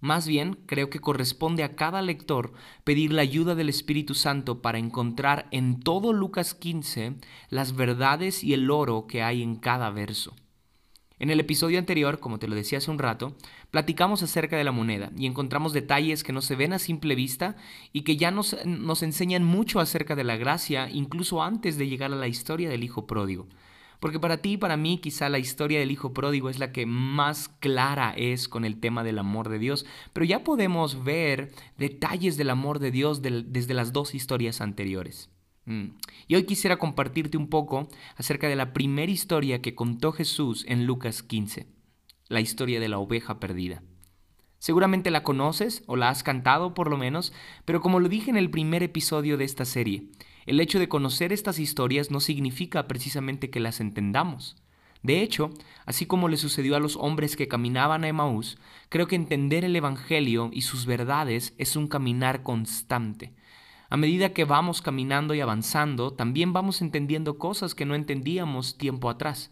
Más 0.00 0.26
bien, 0.26 0.58
creo 0.66 0.88
que 0.88 0.98
corresponde 0.98 1.62
a 1.62 1.76
cada 1.76 2.00
lector 2.00 2.52
pedir 2.84 3.12
la 3.12 3.22
ayuda 3.22 3.54
del 3.54 3.68
Espíritu 3.68 4.14
Santo 4.14 4.62
para 4.62 4.78
encontrar 4.78 5.46
en 5.50 5.78
todo 5.78 6.12
Lucas 6.12 6.54
15 6.54 7.16
las 7.50 7.76
verdades 7.76 8.42
y 8.42 8.54
el 8.54 8.70
oro 8.70 9.06
que 9.06 9.22
hay 9.22 9.42
en 9.42 9.56
cada 9.56 9.90
verso. 9.90 10.34
En 11.20 11.28
el 11.28 11.38
episodio 11.38 11.78
anterior, 11.78 12.18
como 12.18 12.38
te 12.38 12.48
lo 12.48 12.54
decía 12.54 12.78
hace 12.78 12.90
un 12.90 12.98
rato, 12.98 13.36
platicamos 13.70 14.22
acerca 14.22 14.56
de 14.56 14.64
la 14.64 14.72
moneda 14.72 15.12
y 15.18 15.26
encontramos 15.26 15.74
detalles 15.74 16.24
que 16.24 16.32
no 16.32 16.40
se 16.40 16.56
ven 16.56 16.72
a 16.72 16.78
simple 16.78 17.14
vista 17.14 17.56
y 17.92 18.02
que 18.02 18.16
ya 18.16 18.30
nos, 18.30 18.56
nos 18.64 19.02
enseñan 19.02 19.44
mucho 19.44 19.80
acerca 19.80 20.16
de 20.16 20.24
la 20.24 20.38
gracia, 20.38 20.88
incluso 20.88 21.42
antes 21.42 21.76
de 21.76 21.88
llegar 21.88 22.10
a 22.10 22.16
la 22.16 22.26
historia 22.26 22.70
del 22.70 22.84
Hijo 22.84 23.06
Pródigo. 23.06 23.48
Porque 24.00 24.18
para 24.18 24.38
ti 24.38 24.52
y 24.52 24.56
para 24.56 24.78
mí 24.78 24.96
quizá 24.96 25.28
la 25.28 25.38
historia 25.38 25.78
del 25.78 25.90
Hijo 25.90 26.14
Pródigo 26.14 26.48
es 26.48 26.58
la 26.58 26.72
que 26.72 26.86
más 26.86 27.48
clara 27.48 28.14
es 28.16 28.48
con 28.48 28.64
el 28.64 28.80
tema 28.80 29.04
del 29.04 29.18
amor 29.18 29.50
de 29.50 29.58
Dios, 29.58 29.84
pero 30.14 30.24
ya 30.24 30.42
podemos 30.42 31.04
ver 31.04 31.52
detalles 31.76 32.38
del 32.38 32.48
amor 32.48 32.78
de 32.78 32.92
Dios 32.92 33.20
desde 33.20 33.74
las 33.74 33.92
dos 33.92 34.14
historias 34.14 34.62
anteriores. 34.62 35.28
Mm. 35.64 35.88
Y 36.26 36.34
hoy 36.34 36.44
quisiera 36.44 36.78
compartirte 36.78 37.36
un 37.36 37.48
poco 37.48 37.88
acerca 38.16 38.48
de 38.48 38.56
la 38.56 38.72
primera 38.72 39.10
historia 39.10 39.62
que 39.62 39.74
contó 39.74 40.12
Jesús 40.12 40.64
en 40.68 40.86
Lucas 40.86 41.22
15, 41.22 41.66
la 42.28 42.40
historia 42.40 42.80
de 42.80 42.88
la 42.88 42.98
oveja 42.98 43.40
perdida. 43.40 43.82
Seguramente 44.58 45.10
la 45.10 45.22
conoces 45.22 45.82
o 45.86 45.96
la 45.96 46.10
has 46.10 46.22
cantado 46.22 46.74
por 46.74 46.90
lo 46.90 46.98
menos, 46.98 47.32
pero 47.64 47.80
como 47.80 47.98
lo 47.98 48.08
dije 48.08 48.30
en 48.30 48.36
el 48.36 48.50
primer 48.50 48.82
episodio 48.82 49.38
de 49.38 49.44
esta 49.44 49.64
serie, 49.64 50.08
el 50.44 50.60
hecho 50.60 50.78
de 50.78 50.88
conocer 50.88 51.32
estas 51.32 51.58
historias 51.58 52.10
no 52.10 52.20
significa 52.20 52.86
precisamente 52.86 53.50
que 53.50 53.60
las 53.60 53.80
entendamos. 53.80 54.56
De 55.02 55.22
hecho, 55.22 55.50
así 55.86 56.04
como 56.04 56.28
le 56.28 56.36
sucedió 56.36 56.76
a 56.76 56.80
los 56.80 56.96
hombres 56.96 57.36
que 57.36 57.48
caminaban 57.48 58.04
a 58.04 58.08
Emaús, 58.08 58.58
creo 58.90 59.06
que 59.06 59.16
entender 59.16 59.64
el 59.64 59.74
Evangelio 59.74 60.50
y 60.52 60.62
sus 60.62 60.84
verdades 60.84 61.54
es 61.56 61.74
un 61.76 61.88
caminar 61.88 62.42
constante, 62.42 63.32
a 63.90 63.96
medida 63.96 64.32
que 64.32 64.44
vamos 64.44 64.82
caminando 64.82 65.34
y 65.34 65.40
avanzando, 65.40 66.12
también 66.12 66.52
vamos 66.52 66.80
entendiendo 66.80 67.38
cosas 67.38 67.74
que 67.74 67.84
no 67.84 67.96
entendíamos 67.96 68.78
tiempo 68.78 69.10
atrás. 69.10 69.50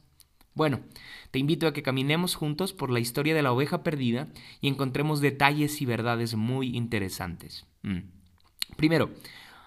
Bueno, 0.54 0.80
te 1.33 1.40
invito 1.40 1.66
a 1.66 1.73
que 1.73 1.83
caminemos 1.83 2.37
juntos 2.37 2.73
por 2.73 2.90
la 2.90 3.00
historia 3.00 3.35
de 3.35 3.42
la 3.42 3.52
oveja 3.52 3.83
perdida 3.83 4.28
y 4.61 4.68
encontremos 4.68 5.21
detalles 5.21 5.83
y 5.83 5.87
verdades 5.87 6.37
muy 6.37 6.76
interesantes. 6.76 7.66
Mm. 7.83 8.11
Primero, 8.76 9.11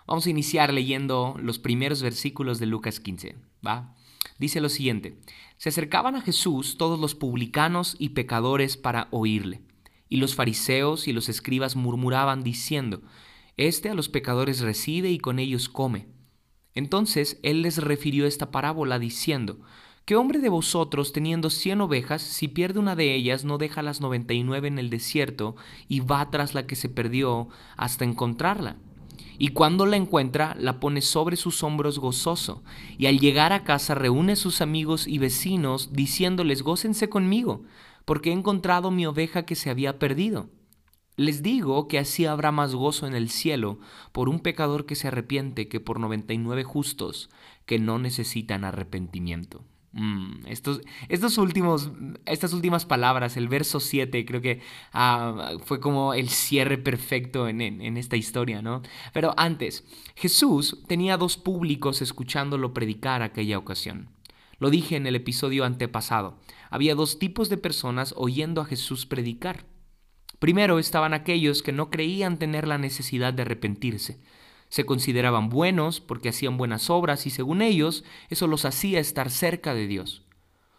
vamos 0.08 0.26
a 0.26 0.30
iniciar 0.30 0.74
leyendo 0.74 1.36
los 1.42 1.60
primeros 1.60 2.02
versículos 2.02 2.58
de 2.60 2.66
Lucas 2.66 3.02
15. 3.02 3.36
¿va? 3.66 3.96
Dice 4.38 4.62
lo 4.62 4.70
siguiente, 4.70 5.18
se 5.58 5.70
acercaban 5.70 6.16
a 6.16 6.22
Jesús 6.22 6.78
todos 6.78 7.00
los 7.00 7.14
publicanos 7.14 7.96
y 8.00 8.10
pecadores 8.10 8.78
para 8.78 9.10
oírle, 9.12 9.62
y 10.08 10.18
los 10.18 10.34
fariseos 10.36 11.08
y 11.08 11.14
los 11.14 11.28
escribas 11.28 11.76
murmuraban 11.76 12.44
diciendo, 12.44 13.02
este 13.68 13.90
a 13.90 13.94
los 13.94 14.10
pecadores 14.10 14.60
recibe 14.60 15.10
y 15.10 15.18
con 15.18 15.40
ellos 15.40 15.70
come. 15.70 16.08
Entonces 16.74 17.40
él 17.44 17.62
les 17.62 17.78
refirió 17.78 18.26
esta 18.26 18.52
parábola 18.52 19.00
diciendo, 19.00 19.60
¿Qué 20.06 20.16
hombre 20.16 20.40
de 20.40 20.50
vosotros, 20.50 21.14
teniendo 21.14 21.50
cien 21.50 21.80
ovejas, 21.80 22.22
si 22.22 22.48
pierde 22.48 22.80
una 22.80 22.96
de 22.96 23.14
ellas, 23.14 23.46
no 23.46 23.58
deja 23.58 23.82
las 23.82 24.02
noventa 24.02 24.34
y 24.34 24.44
nueve 24.44 24.68
en 24.68 24.80
el 24.80 24.90
desierto 24.90 25.56
y 25.88 26.00
va 26.00 26.30
tras 26.32 26.54
la 26.54 26.66
que 26.66 26.76
se 26.76 26.90
perdió 26.90 27.50
hasta 27.78 28.04
encontrarla? 28.04 28.78
Y 29.38 29.50
cuando 29.50 29.86
la 29.86 29.98
encuentra, 29.98 30.56
la 30.60 30.80
pone 30.80 31.02
sobre 31.02 31.36
sus 31.36 31.64
hombros 31.64 32.00
gozoso, 32.00 32.64
y 32.98 33.06
al 33.06 33.20
llegar 33.20 33.54
a 33.54 33.64
casa 33.64 33.96
reúne 33.96 34.34
a 34.34 34.36
sus 34.36 34.62
amigos 34.62 35.08
y 35.08 35.18
vecinos, 35.18 35.94
diciéndoles, 35.94 36.62
gócense 36.62 37.10
conmigo, 37.10 37.64
porque 38.06 38.32
he 38.32 38.34
encontrado 38.34 38.92
mi 38.92 39.06
oveja 39.06 39.46
que 39.46 39.56
se 39.56 39.70
había 39.70 39.98
perdido. 39.98 40.50
Les 41.18 41.44
digo 41.44 41.88
que 41.88 42.00
así 42.00 42.26
habrá 42.26 42.52
más 42.52 42.74
gozo 42.74 43.06
en 43.06 43.16
el 43.16 43.30
cielo 43.30 43.80
por 44.12 44.30
un 44.30 44.40
pecador 44.40 44.86
que 44.86 44.96
se 44.96 45.10
arrepiente 45.10 45.68
que 45.68 45.80
por 45.80 46.00
99 46.00 46.64
justos 46.64 47.30
que 47.66 47.80
no 47.80 48.00
necesitan 48.00 48.64
arrepentimiento. 48.64 49.64
Mm, 49.94 50.46
estos, 50.48 50.82
estos 51.10 51.38
últimos, 51.38 51.92
estas 52.26 52.54
últimas 52.54 52.86
palabras, 52.86 53.36
el 53.36 53.50
verso 53.50 53.82
7, 53.82 54.26
creo 54.26 54.42
que 54.42 54.62
ah, 54.94 55.52
fue 55.66 55.82
como 55.82 56.14
el 56.14 56.30
cierre 56.30 56.78
perfecto 56.78 57.50
en, 57.50 57.62
en, 57.62 57.98
esta 57.98 58.16
historia, 58.16 58.62
¿no? 58.62 58.82
Pero 59.12 59.34
antes, 59.36 59.84
Jesús 60.16 60.82
tenía 60.88 61.18
dos 61.18 61.36
públicos 61.36 62.02
escuchándolo 62.02 62.74
predicar 62.74 63.22
aquella 63.22 63.58
ocasión. 63.58 64.08
Lo 64.60 64.70
dije 64.70 64.96
en 64.96 65.08
el 65.08 65.16
episodio 65.16 65.66
antepasado. 65.66 66.38
Había 66.70 66.96
dos 66.96 67.20
tipos 67.20 67.50
de 67.50 67.58
personas 67.58 68.14
oyendo 68.16 68.62
a 68.62 68.66
Jesús 68.66 69.06
predicar. 69.06 69.66
Primero 70.42 70.80
estaban 70.80 71.14
aquellos 71.14 71.62
que 71.62 71.72
no 71.72 71.92
creían 71.92 72.40
tener 72.40 72.68
la 72.68 72.80
necesidad 72.80 73.32
de 73.32 73.44
arrepentirse. 73.44 74.20
Se 74.70 74.88
consideraban 74.88 75.50
buenos 75.50 76.02
porque 76.02 76.30
hacían 76.30 76.58
buenas 76.58 76.90
obras 76.90 77.28
y 77.28 77.30
según 77.30 77.62
ellos 77.62 78.04
eso 78.28 78.48
los 78.48 78.66
hacía 78.66 79.00
estar 79.00 79.30
cerca 79.30 79.76
de 79.76 79.86
Dios. 79.86 80.26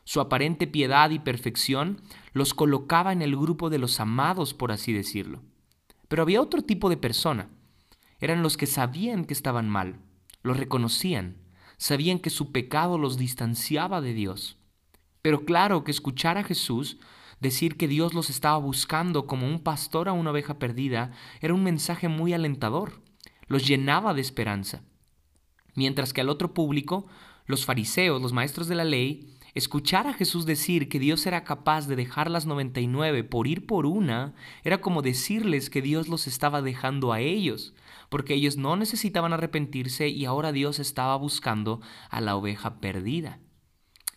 Su 0.02 0.21
aparente 0.21 0.66
piedad 0.66 1.11
y 1.11 1.21
perfección 1.21 2.02
los 2.33 2.54
colocaba 2.54 3.12
en 3.12 3.23
el 3.23 3.37
grupo 3.37 3.71
de 3.71 3.78
los 3.78 4.00
amados, 4.00 4.52
por 4.52 4.73
así 4.73 4.92
decirlo. 4.92 5.42
Pero 6.09 6.25
había 6.25 6.42
otro 6.42 6.62
tipo 6.62 6.90
de 6.90 6.97
persona. 6.97 7.49
Eran 8.19 8.42
los 8.42 8.57
que 8.57 8.66
sabían 8.66 9.26
que 9.26 9.33
estaban 9.33 9.69
mal, 9.69 10.00
lo 10.42 10.54
reconocían, 10.54 11.37
sabían 11.76 12.19
que 12.19 12.31
su 12.31 12.50
pecado 12.50 12.99
los 12.99 13.16
distanciaba 13.16 14.00
de 14.00 14.12
Dios. 14.12 14.57
Pero 15.23 15.45
claro 15.45 15.85
que 15.85 15.92
escuchar 15.92 16.37
a 16.37 16.42
Jesús 16.42 16.99
Decir 17.43 17.77
que 17.77 17.89
Dios 17.89 18.15
los 18.15 18.31
estaba 18.31 18.57
buscando 18.59 19.27
como 19.27 19.49
un 19.49 19.59
pastor 19.59 20.09
a 20.09 20.13
una 20.13 20.31
oveja 20.31 20.61
perdida 20.61 21.11
era 21.41 21.55
un 21.55 21.65
mensaje 21.65 22.07
muy 22.07 22.33
alentador, 22.33 23.03
los 23.49 23.67
llenaba 23.67 24.15
de 24.15 24.21
esperanza. 24.21 24.85
Mientras 25.75 26.13
que 26.13 26.21
al 26.21 26.29
otro 26.29 26.55
público, 26.55 27.09
los 27.47 27.65
fariseos, 27.65 28.23
los 28.23 28.33
maestros 28.33 28.69
de 28.69 28.77
la 28.77 28.85
ley, 28.85 29.35
escuchar 29.55 30.07
a 30.07 30.13
Jesús 30.13 30.47
decir 30.47 30.89
que 30.89 31.01
Dios 31.01 31.27
era 31.27 31.43
capaz 31.43 31.89
de 31.89 31.97
dejar 31.97 32.31
las 32.31 32.47
99 32.47 33.25
por 33.25 33.49
ir 33.49 33.67
por 33.67 33.87
una, 33.87 34.35
era 34.63 34.81
como 34.81 35.03
decirles 35.03 35.69
que 35.69 35.83
Dios 35.83 36.07
los 36.07 36.29
estaba 36.29 36.63
dejando 36.63 37.13
a 37.13 37.19
ellos, 37.19 37.75
porque 38.09 38.35
ellos 38.35 38.57
no 38.57 38.77
necesitaban 38.77 39.33
arrepentirse 39.33 40.07
y 40.07 40.27
ahora 40.27 40.53
Dios 40.53 40.79
estaba 40.79 41.17
buscando 41.17 41.81
a 42.09 42.21
la 42.21 42.37
oveja 42.37 42.79
perdida. 42.79 43.41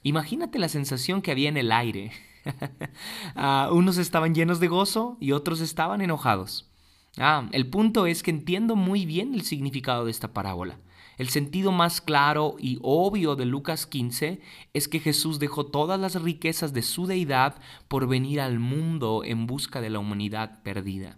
Imagínate 0.03 0.59
la 0.59 0.69
sensación 0.69 1.23
que 1.23 1.31
había 1.31 1.49
en 1.49 1.57
el 1.57 1.71
aire 1.71 2.11
Ah, 3.35 3.69
unos 3.71 3.97
estaban 3.97 4.33
llenos 4.33 4.59
de 4.59 4.67
gozo 4.67 5.17
y 5.19 5.31
otros 5.31 5.61
estaban 5.61 6.01
enojados. 6.01 6.69
Ah, 7.17 7.49
el 7.51 7.69
punto 7.69 8.05
es 8.07 8.23
que 8.23 8.31
entiendo 8.31 8.75
muy 8.75 9.05
bien 9.05 9.33
el 9.33 9.41
significado 9.43 10.05
de 10.05 10.11
esta 10.11 10.33
parábola. 10.33 10.79
El 11.17 11.29
sentido 11.29 11.71
más 11.71 12.01
claro 12.01 12.55
y 12.59 12.77
obvio 12.81 13.35
de 13.35 13.45
Lucas 13.45 13.85
15 13.85 14.41
es 14.73 14.87
que 14.87 14.99
Jesús 14.99 15.39
dejó 15.39 15.65
todas 15.65 15.99
las 15.99 16.21
riquezas 16.21 16.73
de 16.73 16.81
su 16.81 17.07
deidad 17.07 17.55
por 17.87 18.07
venir 18.07 18.41
al 18.41 18.59
mundo 18.59 19.23
en 19.23 19.47
busca 19.47 19.79
de 19.79 19.89
la 19.89 19.99
humanidad 19.99 20.61
perdida. 20.63 21.17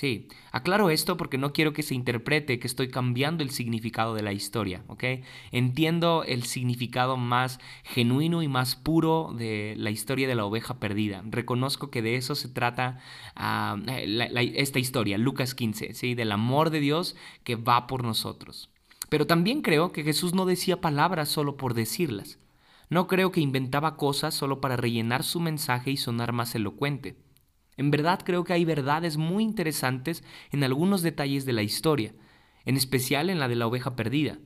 Sí, 0.00 0.28
aclaro 0.50 0.88
esto 0.88 1.18
porque 1.18 1.36
no 1.36 1.52
quiero 1.52 1.74
que 1.74 1.82
se 1.82 1.94
interprete 1.94 2.58
que 2.58 2.66
estoy 2.66 2.88
cambiando 2.88 3.42
el 3.42 3.50
significado 3.50 4.14
de 4.14 4.22
la 4.22 4.32
historia, 4.32 4.82
¿ok? 4.86 5.04
Entiendo 5.52 6.24
el 6.26 6.44
significado 6.44 7.18
más 7.18 7.60
genuino 7.84 8.40
y 8.40 8.48
más 8.48 8.76
puro 8.76 9.34
de 9.36 9.74
la 9.76 9.90
historia 9.90 10.26
de 10.26 10.34
la 10.34 10.46
oveja 10.46 10.80
perdida. 10.80 11.22
Reconozco 11.26 11.90
que 11.90 12.00
de 12.00 12.16
eso 12.16 12.34
se 12.34 12.48
trata 12.48 13.00
ah, 13.36 13.76
esta 13.86 14.78
historia, 14.78 15.18
Lucas 15.18 15.54
15, 15.54 15.92
¿sí? 15.92 16.14
Del 16.14 16.32
amor 16.32 16.70
de 16.70 16.80
Dios 16.80 17.14
que 17.44 17.56
va 17.56 17.86
por 17.86 18.02
nosotros. 18.02 18.70
Pero 19.10 19.26
también 19.26 19.60
creo 19.60 19.92
que 19.92 20.02
Jesús 20.02 20.32
no 20.32 20.46
decía 20.46 20.80
palabras 20.80 21.28
solo 21.28 21.58
por 21.58 21.74
decirlas. 21.74 22.38
No 22.88 23.06
creo 23.06 23.32
que 23.32 23.42
inventaba 23.42 23.98
cosas 23.98 24.32
solo 24.32 24.62
para 24.62 24.78
rellenar 24.78 25.24
su 25.24 25.40
mensaje 25.40 25.90
y 25.90 25.98
sonar 25.98 26.32
más 26.32 26.54
elocuente. 26.54 27.16
En 27.80 27.90
verdad 27.90 28.20
creo 28.22 28.44
que 28.44 28.52
hay 28.52 28.66
verdades 28.66 29.16
muy 29.16 29.42
interesantes 29.42 30.22
en 30.52 30.62
algunos 30.64 31.00
detalles 31.00 31.46
de 31.46 31.54
la 31.54 31.62
historia, 31.62 32.12
en 32.66 32.76
especial 32.76 33.30
en 33.30 33.38
la 33.38 33.48
de 33.48 33.56
la 33.56 33.66
oveja 33.66 33.96
perdida. 33.96 34.36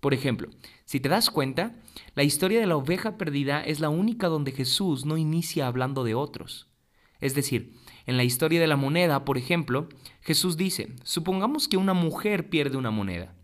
Por 0.00 0.12
ejemplo, 0.12 0.50
si 0.84 1.00
te 1.00 1.08
das 1.08 1.30
cuenta, 1.30 1.72
la 2.14 2.24
historia 2.24 2.60
de 2.60 2.66
la 2.66 2.76
oveja 2.76 3.16
perdida 3.16 3.62
es 3.62 3.80
la 3.80 3.88
única 3.88 4.28
donde 4.28 4.52
Jesús 4.52 5.06
no 5.06 5.16
inicia 5.16 5.66
hablando 5.66 6.04
de 6.04 6.14
otros. 6.14 6.68
Es 7.20 7.34
decir, 7.34 7.72
en 8.04 8.18
la 8.18 8.24
historia 8.24 8.60
de 8.60 8.66
la 8.66 8.76
moneda, 8.76 9.24
por 9.24 9.38
ejemplo, 9.38 9.88
Jesús 10.20 10.58
dice, 10.58 10.94
supongamos 11.04 11.68
que 11.68 11.78
una 11.78 11.94
mujer 11.94 12.50
pierde 12.50 12.76
una 12.76 12.90
moneda. 12.90 13.34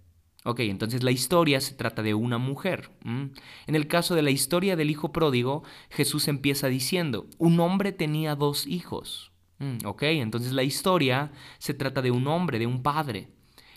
Ok, 0.44 0.61
entonces 0.61 1.02
la 1.02 1.12
historia 1.12 1.62
se 1.62 1.75
trata 1.75 2.02
de 2.02 2.12
una 2.12 2.37
mujer. 2.37 2.90
En 3.04 3.75
el 3.75 3.87
caso 3.88 4.14
de 4.14 4.23
la 4.23 4.32
historia 4.32 4.76
del 4.76 4.90
hijo 4.90 5.12
pródigo, 5.12 5.64
Jesús 5.88 6.28
empieza 6.28 6.68
diciendo, 6.68 7.26
un 7.38 7.59
hombre 7.61 7.92
tenía 7.92 8.35
dos 8.35 8.66
hijos. 8.66 9.29
Mm, 9.61 9.87
ok, 9.87 10.02
entonces 10.02 10.52
la 10.52 10.64
historia 10.64 11.31
se 11.59 11.75
trata 11.75 12.02
de 12.02 12.11
un 12.11 12.26
hombre, 12.26 12.59
de 12.59 12.67
un 12.67 12.83
padre. 12.83 13.29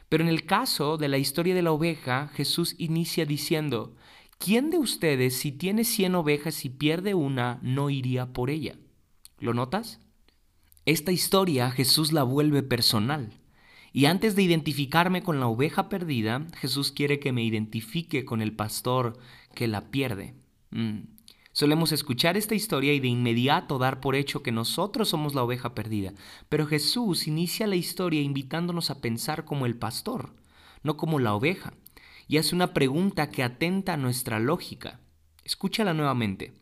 Pero 0.09 0.23
en 0.23 0.29
el 0.29 0.45
caso 0.45 0.97
de 0.97 1.09
la 1.09 1.17
historia 1.17 1.53
de 1.53 1.61
la 1.61 1.71
oveja, 1.71 2.29
Jesús 2.33 2.75
inicia 2.77 3.25
diciendo, 3.25 3.95
¿quién 4.37 4.69
de 4.69 4.77
ustedes 4.77 5.37
si 5.37 5.51
tiene 5.51 5.83
cien 5.83 6.15
ovejas 6.15 6.65
y 6.65 6.69
pierde 6.69 7.13
una, 7.13 7.59
no 7.61 7.89
iría 7.89 8.31
por 8.33 8.49
ella? 8.49 8.75
¿Lo 9.39 9.53
notas? 9.53 9.99
Esta 10.85 11.11
historia 11.11 11.71
Jesús 11.71 12.11
la 12.11 12.23
vuelve 12.23 12.63
personal. 12.63 13.31
Y 13.91 14.05
antes 14.05 14.35
de 14.35 14.43
identificarme 14.43 15.21
con 15.21 15.39
la 15.39 15.47
oveja 15.47 15.89
perdida, 15.89 16.47
Jesús 16.55 16.91
quiere 16.91 17.19
que 17.19 17.31
me 17.31 17.43
identifique 17.43 18.25
con 18.25 18.41
el 18.41 18.55
pastor 18.55 19.17
que 19.53 19.67
la 19.67 19.91
pierde. 19.91 20.33
Mm. 20.71 21.12
Solemos 21.53 21.91
escuchar 21.91 22.35
esta 22.35 22.55
historia 22.55 22.95
y 22.95 22.99
de 22.99 23.09
inmediato 23.09 23.77
dar 23.77 23.99
por 23.99 24.15
hecho 24.15 24.41
que 24.41 24.51
nosotros 24.51 25.09
somos 25.09 25.35
la 25.35 25.43
oveja 25.43 25.75
perdida, 25.75 26.13
pero 26.49 26.65
Jesús 26.65 27.27
inicia 27.27 27.67
la 27.67 27.75
historia 27.75 28.21
invitándonos 28.21 28.89
a 28.89 29.01
pensar 29.01 29.45
como 29.45 29.67
el 29.67 29.77
pastor, 29.77 30.33
no 30.81 30.97
como 30.97 31.19
la 31.19 31.35
oveja, 31.35 31.73
y 32.27 32.37
hace 32.37 32.55
una 32.55 32.73
pregunta 32.73 33.29
que 33.29 33.43
atenta 33.43 33.93
a 33.93 33.97
nuestra 33.97 34.39
lógica. 34.39 34.99
Escúchala 35.43 35.93
nuevamente. 35.93 36.55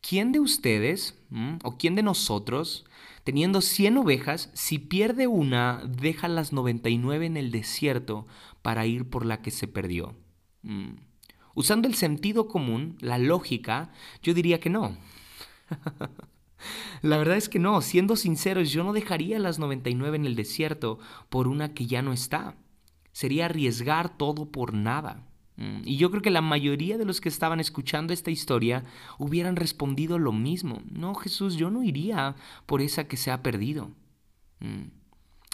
¿Quién 0.00 0.32
de 0.32 0.40
ustedes 0.40 1.20
mm, 1.28 1.56
o 1.62 1.76
quién 1.76 1.94
de 1.94 2.02
nosotros, 2.02 2.86
teniendo 3.24 3.60
100 3.60 3.98
ovejas, 3.98 4.50
si 4.54 4.78
pierde 4.78 5.26
una, 5.26 5.82
deja 5.86 6.28
las 6.28 6.54
99 6.54 7.26
en 7.26 7.36
el 7.36 7.50
desierto 7.50 8.26
para 8.62 8.86
ir 8.86 9.10
por 9.10 9.26
la 9.26 9.42
que 9.42 9.50
se 9.50 9.68
perdió? 9.68 10.16
Mm. 10.62 11.09
Usando 11.54 11.88
el 11.88 11.94
sentido 11.94 12.48
común, 12.48 12.96
la 13.00 13.18
lógica, 13.18 13.90
yo 14.22 14.34
diría 14.34 14.60
que 14.60 14.70
no. 14.70 14.96
la 17.02 17.18
verdad 17.18 17.36
es 17.36 17.48
que 17.48 17.58
no, 17.58 17.80
siendo 17.80 18.16
sinceros, 18.16 18.70
yo 18.70 18.84
no 18.84 18.92
dejaría 18.92 19.38
las 19.38 19.58
99 19.58 20.16
en 20.16 20.26
el 20.26 20.36
desierto 20.36 20.98
por 21.28 21.48
una 21.48 21.74
que 21.74 21.86
ya 21.86 22.02
no 22.02 22.12
está. 22.12 22.56
Sería 23.12 23.46
arriesgar 23.46 24.16
todo 24.16 24.50
por 24.50 24.74
nada. 24.74 25.26
Mm, 25.56 25.82
y 25.84 25.96
yo 25.96 26.10
creo 26.10 26.22
que 26.22 26.30
la 26.30 26.40
mayoría 26.40 26.96
de 26.98 27.04
los 27.04 27.20
que 27.20 27.28
estaban 27.28 27.60
escuchando 27.60 28.12
esta 28.12 28.30
historia 28.30 28.84
hubieran 29.18 29.56
respondido 29.56 30.18
lo 30.18 30.32
mismo. 30.32 30.82
No, 30.90 31.14
Jesús, 31.14 31.56
yo 31.56 31.70
no 31.70 31.82
iría 31.82 32.36
por 32.66 32.80
esa 32.80 33.08
que 33.08 33.16
se 33.16 33.30
ha 33.30 33.42
perdido. 33.42 33.90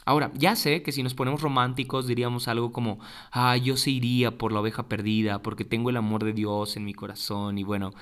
Ahora, 0.08 0.30
ya 0.36 0.54
sé 0.54 0.82
que 0.82 0.92
si 0.92 1.02
nos 1.02 1.14
ponemos 1.14 1.42
románticos 1.42 2.06
diríamos 2.06 2.46
algo 2.46 2.70
como, 2.70 3.00
ah, 3.32 3.56
yo 3.56 3.76
se 3.76 3.90
iría 3.90 4.38
por 4.38 4.52
la 4.52 4.60
oveja 4.60 4.88
perdida 4.88 5.42
porque 5.42 5.64
tengo 5.64 5.90
el 5.90 5.96
amor 5.96 6.22
de 6.22 6.32
Dios 6.32 6.76
en 6.76 6.84
mi 6.84 6.94
corazón 6.94 7.58
y 7.58 7.64
bueno, 7.64 7.92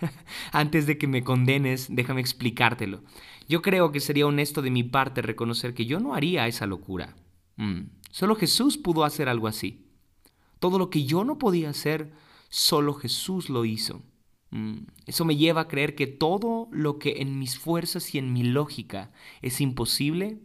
antes 0.52 0.86
de 0.86 0.98
que 0.98 1.08
me 1.08 1.24
condenes, 1.24 1.88
déjame 1.90 2.20
explicártelo. 2.20 3.02
Yo 3.48 3.60
creo 3.60 3.90
que 3.90 3.98
sería 3.98 4.28
honesto 4.28 4.62
de 4.62 4.70
mi 4.70 4.84
parte 4.84 5.20
reconocer 5.20 5.74
que 5.74 5.84
yo 5.84 5.98
no 5.98 6.14
haría 6.14 6.46
esa 6.46 6.64
locura. 6.66 7.16
Mm, 7.56 7.88
solo 8.12 8.36
Jesús 8.36 8.78
pudo 8.78 9.02
hacer 9.02 9.28
algo 9.28 9.48
así. 9.48 9.84
Todo 10.60 10.78
lo 10.78 10.90
que 10.90 11.06
yo 11.06 11.24
no 11.24 11.38
podía 11.38 11.70
hacer, 11.70 12.12
solo 12.48 12.94
Jesús 12.94 13.50
lo 13.50 13.64
hizo. 13.64 14.02
Mm, 14.50 14.86
eso 15.06 15.24
me 15.24 15.34
lleva 15.34 15.62
a 15.62 15.68
creer 15.68 15.96
que 15.96 16.06
todo 16.06 16.68
lo 16.70 17.00
que 17.00 17.20
en 17.20 17.36
mis 17.40 17.58
fuerzas 17.58 18.14
y 18.14 18.18
en 18.18 18.32
mi 18.32 18.44
lógica 18.44 19.10
es 19.42 19.60
imposible, 19.60 20.38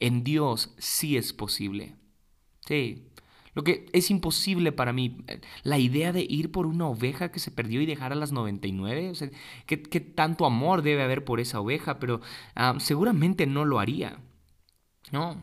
en 0.00 0.24
Dios 0.24 0.74
sí 0.78 1.16
es 1.16 1.32
posible. 1.32 1.96
Sí, 2.66 3.06
lo 3.56 3.64
que 3.64 3.86
es 3.94 4.10
imposible 4.10 4.70
para 4.70 4.92
mí, 4.92 5.24
la 5.62 5.78
idea 5.78 6.12
de 6.12 6.26
ir 6.28 6.52
por 6.52 6.66
una 6.66 6.86
oveja 6.88 7.30
que 7.32 7.40
se 7.40 7.50
perdió 7.50 7.80
y 7.80 7.86
dejar 7.86 8.12
a 8.12 8.14
las 8.16 8.30
99, 8.30 9.08
o 9.08 9.14
sea, 9.14 9.30
¿qué, 9.64 9.78
tanto 9.78 10.44
amor 10.44 10.82
debe 10.82 11.02
haber 11.02 11.24
por 11.24 11.40
esa 11.40 11.60
oveja? 11.60 11.98
Pero 11.98 12.20
ah, 12.54 12.74
seguramente 12.78 13.46
no 13.46 13.64
lo 13.64 13.80
haría. 13.80 14.18
No, 15.10 15.42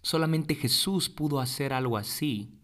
solamente 0.00 0.54
Jesús 0.54 1.10
pudo 1.10 1.38
hacer 1.38 1.74
algo 1.74 1.98
así. 1.98 2.59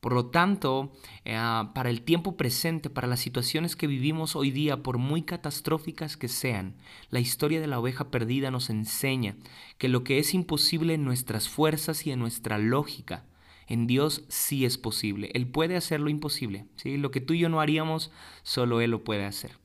Por 0.00 0.14
lo 0.14 0.26
tanto, 0.26 0.92
eh, 1.26 1.38
para 1.74 1.90
el 1.90 2.02
tiempo 2.02 2.38
presente, 2.38 2.88
para 2.88 3.06
las 3.06 3.20
situaciones 3.20 3.76
que 3.76 3.86
vivimos 3.86 4.34
hoy 4.34 4.50
día, 4.50 4.82
por 4.82 4.96
muy 4.96 5.22
catastróficas 5.22 6.16
que 6.16 6.28
sean, 6.28 6.76
la 7.10 7.20
historia 7.20 7.60
de 7.60 7.66
la 7.66 7.78
oveja 7.78 8.10
perdida 8.10 8.50
nos 8.50 8.70
enseña 8.70 9.36
que 9.76 9.88
lo 9.88 10.02
que 10.02 10.18
es 10.18 10.32
imposible 10.32 10.94
en 10.94 11.04
nuestras 11.04 11.50
fuerzas 11.50 12.06
y 12.06 12.12
en 12.12 12.18
nuestra 12.18 12.56
lógica, 12.56 13.26
en 13.66 13.86
Dios 13.86 14.24
sí 14.28 14.64
es 14.64 14.78
posible. 14.78 15.30
Él 15.34 15.46
puede 15.46 15.76
hacer 15.76 16.00
lo 16.00 16.08
imposible. 16.08 16.64
¿sí? 16.76 16.96
Lo 16.96 17.10
que 17.10 17.20
tú 17.20 17.34
y 17.34 17.40
yo 17.40 17.50
no 17.50 17.60
haríamos, 17.60 18.10
solo 18.42 18.80
Él 18.80 18.92
lo 18.92 19.04
puede 19.04 19.26
hacer. 19.26 19.58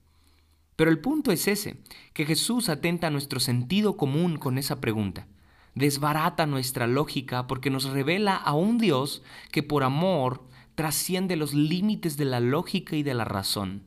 Pero 0.76 0.92
el 0.92 1.00
punto 1.00 1.32
es 1.32 1.48
ese, 1.48 1.78
que 2.14 2.26
Jesús 2.26 2.68
atenta 2.68 3.08
a 3.08 3.10
nuestro 3.10 3.40
sentido 3.40 3.96
común 3.96 4.36
con 4.36 4.58
esa 4.58 4.82
pregunta 4.82 5.28
desbarata 5.76 6.46
nuestra 6.46 6.88
lógica 6.88 7.48
porque 7.48 7.70
nos 7.70 7.86
revela 7.86 8.36
a 8.36 8.54
un 8.54 8.78
Dios 8.78 9.22
que 9.52 9.62
por 9.62 9.84
amor 9.84 10.44
trasciende 10.74 11.36
los 11.36 11.54
límites 11.54 12.18
de 12.18 12.26
la 12.26 12.40
lógica 12.40 12.96
y 12.96 13.04
de 13.04 13.14
la 13.14 13.26
razón. 13.26 13.84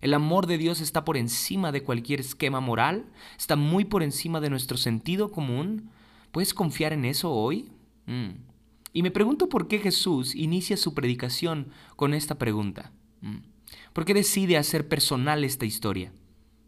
El 0.00 0.14
amor 0.14 0.46
de 0.46 0.58
Dios 0.58 0.80
está 0.80 1.04
por 1.04 1.16
encima 1.16 1.72
de 1.72 1.82
cualquier 1.82 2.20
esquema 2.20 2.60
moral, 2.60 3.06
está 3.38 3.56
muy 3.56 3.84
por 3.84 4.02
encima 4.02 4.40
de 4.40 4.50
nuestro 4.50 4.76
sentido 4.76 5.30
común. 5.30 5.90
¿Puedes 6.32 6.54
confiar 6.54 6.92
en 6.92 7.04
eso 7.04 7.30
hoy? 7.32 7.70
Mm. 8.06 8.30
Y 8.92 9.02
me 9.02 9.10
pregunto 9.10 9.48
por 9.48 9.68
qué 9.68 9.78
Jesús 9.78 10.34
inicia 10.34 10.76
su 10.76 10.94
predicación 10.94 11.68
con 11.96 12.14
esta 12.14 12.36
pregunta. 12.36 12.92
Mm. 13.20 13.38
¿Por 13.92 14.04
qué 14.04 14.14
decide 14.14 14.56
hacer 14.56 14.88
personal 14.88 15.44
esta 15.44 15.66
historia? 15.66 16.12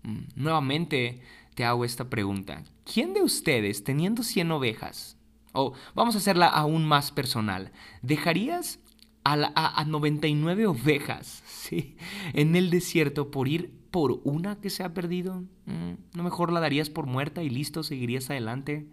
Mm. 0.02 0.19
Nuevamente, 0.37 1.23
te 1.55 1.65
hago 1.65 1.85
esta 1.85 2.09
pregunta. 2.09 2.65
¿Quién 2.85 3.15
de 3.15 3.23
ustedes, 3.23 3.85
teniendo 3.85 4.23
100 4.23 4.51
ovejas, 4.53 5.17
o 5.53 5.75
vamos 5.95 6.15
a 6.15 6.19
hacerla 6.19 6.47
aún 6.47 6.85
más 6.85 7.11
personal, 7.11 7.73
dejarías 8.01 8.79
a, 9.25 9.85
99 9.87 10.67
ovejas 10.67 11.43
en 12.33 12.57
el 12.57 12.71
desierto 12.71 13.31
por 13.31 13.49
ir 13.49 13.73
por 13.91 14.21
una 14.25 14.61
que 14.61 14.71
se 14.71 14.83
ha 14.83 14.95
perdido? 14.95 15.43
Mm, 15.67 15.93
¿No 16.15 16.23
mejor 16.23 16.53
la 16.53 16.61
darías 16.61 16.91
por 16.91 17.07
muerta 17.07 17.43
y 17.43 17.51
listo, 17.51 17.83
seguirías 17.83 18.31
adelante? 18.31 18.89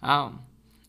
Ah, 0.00 0.40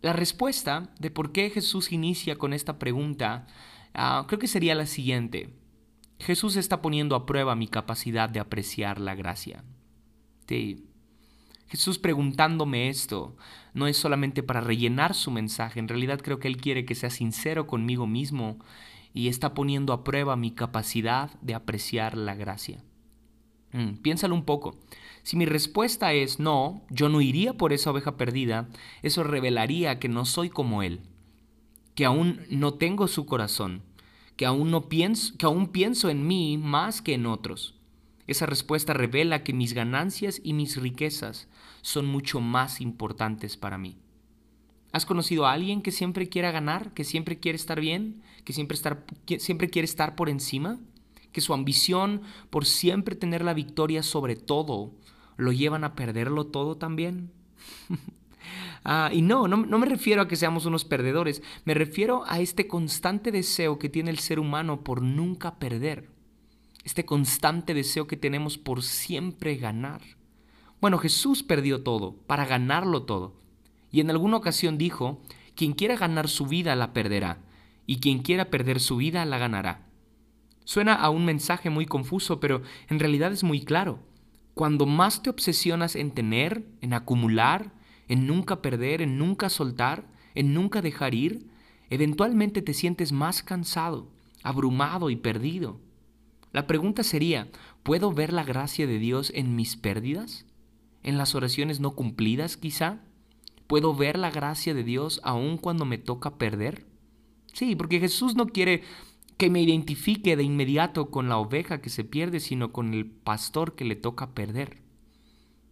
la 0.01 0.13
respuesta 0.13 0.89
de 0.99 1.09
por 1.09 1.31
qué 1.31 1.49
Jesús 1.49 1.91
inicia 1.91 2.37
con 2.37 2.53
esta 2.53 2.77
pregunta 2.77 3.47
ah, 3.93 4.25
creo 4.27 4.39
que 4.39 4.47
sería 4.47 4.75
la 4.75 4.85
siguiente. 4.85 5.49
Jesús 6.19 6.55
está 6.55 6.81
poniendo 6.81 7.15
a 7.15 7.25
prueba 7.25 7.55
mi 7.55 7.67
capacidad 7.67 8.29
de 8.29 8.39
apreciar 8.39 8.99
la 8.99 9.15
gracia. 9.15 9.63
Sí. 10.47 10.85
Jesús 11.67 11.97
preguntándome 11.97 12.89
esto 12.89 13.35
no 13.73 13.87
es 13.87 13.97
solamente 13.97 14.43
para 14.43 14.61
rellenar 14.61 15.13
su 15.13 15.31
mensaje, 15.31 15.79
en 15.79 15.87
realidad 15.87 16.21
creo 16.21 16.39
que 16.39 16.47
Él 16.47 16.57
quiere 16.57 16.85
que 16.85 16.95
sea 16.95 17.09
sincero 17.09 17.67
conmigo 17.67 18.07
mismo 18.07 18.59
y 19.13 19.27
está 19.27 19.53
poniendo 19.53 19.93
a 19.93 20.03
prueba 20.03 20.35
mi 20.35 20.51
capacidad 20.51 21.31
de 21.41 21.55
apreciar 21.55 22.17
la 22.17 22.35
gracia. 22.35 22.83
Mm, 23.71 23.95
piénsalo 23.97 24.35
un 24.35 24.45
poco. 24.45 24.77
Si 25.23 25.35
mi 25.35 25.45
respuesta 25.45 26.13
es 26.13 26.39
no, 26.39 26.81
yo 26.89 27.09
no 27.09 27.19
iría 27.19 27.53
por 27.53 27.73
esa 27.73 27.91
oveja 27.91 28.15
perdida, 28.15 28.69
eso 29.01 29.23
revelaría 29.23 29.99
que 29.99 30.07
no 30.07 30.25
soy 30.25 30.49
como 30.49 30.83
Él, 30.83 31.01
que 31.95 32.05
aún 32.05 32.41
no 32.49 32.75
tengo 32.75 33.07
su 33.07 33.25
corazón, 33.25 33.81
que 34.37 34.45
aún, 34.45 34.71
no 34.71 34.87
pienso, 34.87 35.35
que 35.37 35.45
aún 35.45 35.67
pienso 35.67 36.09
en 36.09 36.27
mí 36.27 36.57
más 36.57 37.01
que 37.01 37.13
en 37.13 37.25
otros. 37.25 37.74
Esa 38.27 38.45
respuesta 38.45 38.93
revela 38.93 39.43
que 39.43 39.53
mis 39.53 39.73
ganancias 39.73 40.41
y 40.43 40.53
mis 40.53 40.77
riquezas 40.77 41.47
son 41.81 42.07
mucho 42.07 42.41
más 42.41 42.81
importantes 42.81 43.55
para 43.55 43.77
mí. 43.77 43.97
¿Has 44.91 45.05
conocido 45.05 45.45
a 45.45 45.51
alguien 45.51 45.81
que 45.81 45.91
siempre 45.91 46.29
quiera 46.29 46.51
ganar, 46.51 46.93
que 46.93 47.03
siempre 47.03 47.39
quiere 47.39 47.57
estar 47.57 47.79
bien, 47.79 48.23
que 48.43 48.53
siempre, 48.53 48.75
estar, 48.75 49.05
siempre 49.37 49.69
quiere 49.69 49.85
estar 49.85 50.15
por 50.15 50.29
encima? 50.29 50.79
Que 51.31 51.41
su 51.41 51.53
ambición 51.53 52.21
por 52.49 52.65
siempre 52.65 53.15
tener 53.15 53.43
la 53.43 53.53
victoria 53.53 54.01
sobre 54.01 54.35
todo 54.35 54.93
lo 55.37 55.51
llevan 55.51 55.83
a 55.83 55.95
perderlo 55.95 56.47
todo 56.47 56.77
también? 56.77 57.31
Ah, 58.87 59.09
y 59.11 59.23
no, 59.23 59.47
no, 59.47 59.57
no 59.57 59.79
me 59.79 59.87
refiero 59.87 60.21
a 60.21 60.27
que 60.27 60.35
seamos 60.35 60.67
unos 60.67 60.85
perdedores, 60.85 61.41
me 61.63 61.73
refiero 61.73 62.23
a 62.27 62.39
este 62.39 62.67
constante 62.67 63.31
deseo 63.31 63.79
que 63.79 63.89
tiene 63.89 64.11
el 64.11 64.19
ser 64.19 64.39
humano 64.39 64.83
por 64.83 65.01
nunca 65.01 65.55
perder 65.55 66.14
este 66.85 67.03
constante 67.03 67.73
deseo 67.73 68.07
que 68.07 68.15
tenemos 68.15 68.57
por 68.57 68.83
siempre 68.83 69.57
ganar. 69.57 70.01
Bueno, 70.79 70.99
Jesús 70.99 71.43
perdió 71.43 71.83
todo 71.83 72.15
para 72.27 72.45
ganarlo 72.45 73.03
todo. 73.03 73.35
Y 73.91 74.01
en 74.01 74.11
alguna 74.11 74.37
ocasión 74.37 74.77
dijo, 74.77 75.21
quien 75.55 75.73
quiera 75.73 75.97
ganar 75.97 76.29
su 76.29 76.45
vida 76.45 76.75
la 76.75 76.93
perderá, 76.93 77.39
y 77.87 77.99
quien 77.99 78.19
quiera 78.19 78.49
perder 78.51 78.79
su 78.79 78.97
vida 78.97 79.25
la 79.25 79.39
ganará. 79.39 79.87
Suena 80.63 80.93
a 80.93 81.09
un 81.09 81.25
mensaje 81.25 81.69
muy 81.69 81.85
confuso, 81.85 82.39
pero 82.39 82.61
en 82.87 82.99
realidad 82.99 83.31
es 83.31 83.43
muy 83.43 83.61
claro. 83.61 83.99
Cuando 84.53 84.85
más 84.85 85.23
te 85.23 85.29
obsesionas 85.29 85.95
en 85.95 86.11
tener, 86.11 86.65
en 86.81 86.93
acumular, 86.93 87.73
en 88.07 88.27
nunca 88.27 88.61
perder, 88.61 89.01
en 89.01 89.17
nunca 89.17 89.49
soltar, 89.49 90.05
en 90.35 90.53
nunca 90.53 90.81
dejar 90.81 91.15
ir, 91.15 91.47
eventualmente 91.89 92.61
te 92.61 92.73
sientes 92.73 93.11
más 93.11 93.41
cansado, 93.41 94.11
abrumado 94.43 95.09
y 95.09 95.15
perdido. 95.15 95.79
La 96.55 96.67
pregunta 96.67 97.03
sería, 97.03 97.49
¿puedo 97.83 98.13
ver 98.13 98.31
la 98.31 98.45
gracia 98.45 98.87
de 98.87 98.97
Dios 98.97 99.29
en 99.35 99.57
mis 99.57 99.75
pérdidas? 99.75 100.45
¿En 101.03 101.17
las 101.17 101.35
oraciones 101.35 101.81
no 101.81 101.95
cumplidas 101.95 102.55
quizá? 102.55 103.01
¿Puedo 103.67 103.93
ver 103.93 104.17
la 104.17 104.31
gracia 104.31 104.73
de 104.73 104.85
Dios 104.85 105.19
aun 105.25 105.57
cuando 105.57 105.83
me 105.83 105.97
toca 105.97 106.37
perder? 106.37 106.85
Sí, 107.51 107.75
porque 107.75 107.99
Jesús 107.99 108.37
no 108.37 108.47
quiere 108.47 108.83
que 109.35 109.49
me 109.49 109.61
identifique 109.61 110.37
de 110.37 110.43
inmediato 110.43 111.11
con 111.11 111.27
la 111.27 111.39
oveja 111.39 111.81
que 111.81 111.89
se 111.89 112.05
pierde, 112.05 112.39
sino 112.39 112.71
con 112.71 112.93
el 112.93 113.05
pastor 113.05 113.75
que 113.75 113.83
le 113.83 113.97
toca 113.97 114.33
perder. 114.33 114.77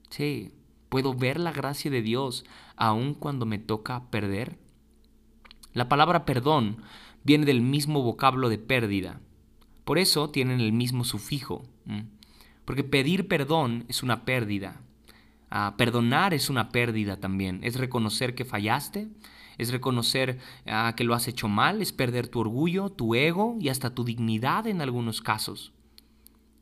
Sí, 0.10 0.52
¿puedo 0.90 1.14
ver 1.14 1.40
la 1.40 1.54
gracia 1.54 1.92
de 1.92 2.02
Dios 2.02 2.44
aun 2.76 3.14
cuando 3.14 3.46
me 3.46 3.58
toca 3.58 4.10
perder? 4.10 4.58
La 5.72 5.88
palabra 5.88 6.26
perdón 6.26 6.84
viene 7.24 7.46
del 7.46 7.62
mismo 7.62 8.02
vocablo 8.02 8.50
de 8.50 8.58
pérdida, 8.58 9.22
por 9.84 9.98
eso 9.98 10.30
tienen 10.30 10.60
el 10.60 10.74
mismo 10.74 11.04
sufijo. 11.04 11.64
Porque 12.66 12.84
pedir 12.84 13.28
perdón 13.28 13.86
es 13.88 14.04
una 14.04 14.26
pérdida. 14.26 14.82
Ah, 15.50 15.76
perdonar 15.78 16.34
es 16.34 16.50
una 16.50 16.70
pérdida 16.70 17.18
también. 17.18 17.60
Es 17.64 17.76
reconocer 17.76 18.34
que 18.34 18.46
fallaste, 18.46 19.10
es 19.58 19.72
reconocer 19.72 20.40
ah, 20.66 20.94
que 20.96 21.04
lo 21.04 21.14
has 21.14 21.28
hecho 21.28 21.48
mal, 21.48 21.82
es 21.82 21.92
perder 21.92 22.28
tu 22.28 22.40
orgullo, 22.40 22.90
tu 22.90 23.14
ego 23.16 23.58
y 23.60 23.70
hasta 23.70 23.94
tu 23.94 24.04
dignidad 24.04 24.66
en 24.68 24.82
algunos 24.82 25.22
casos. 25.22 25.74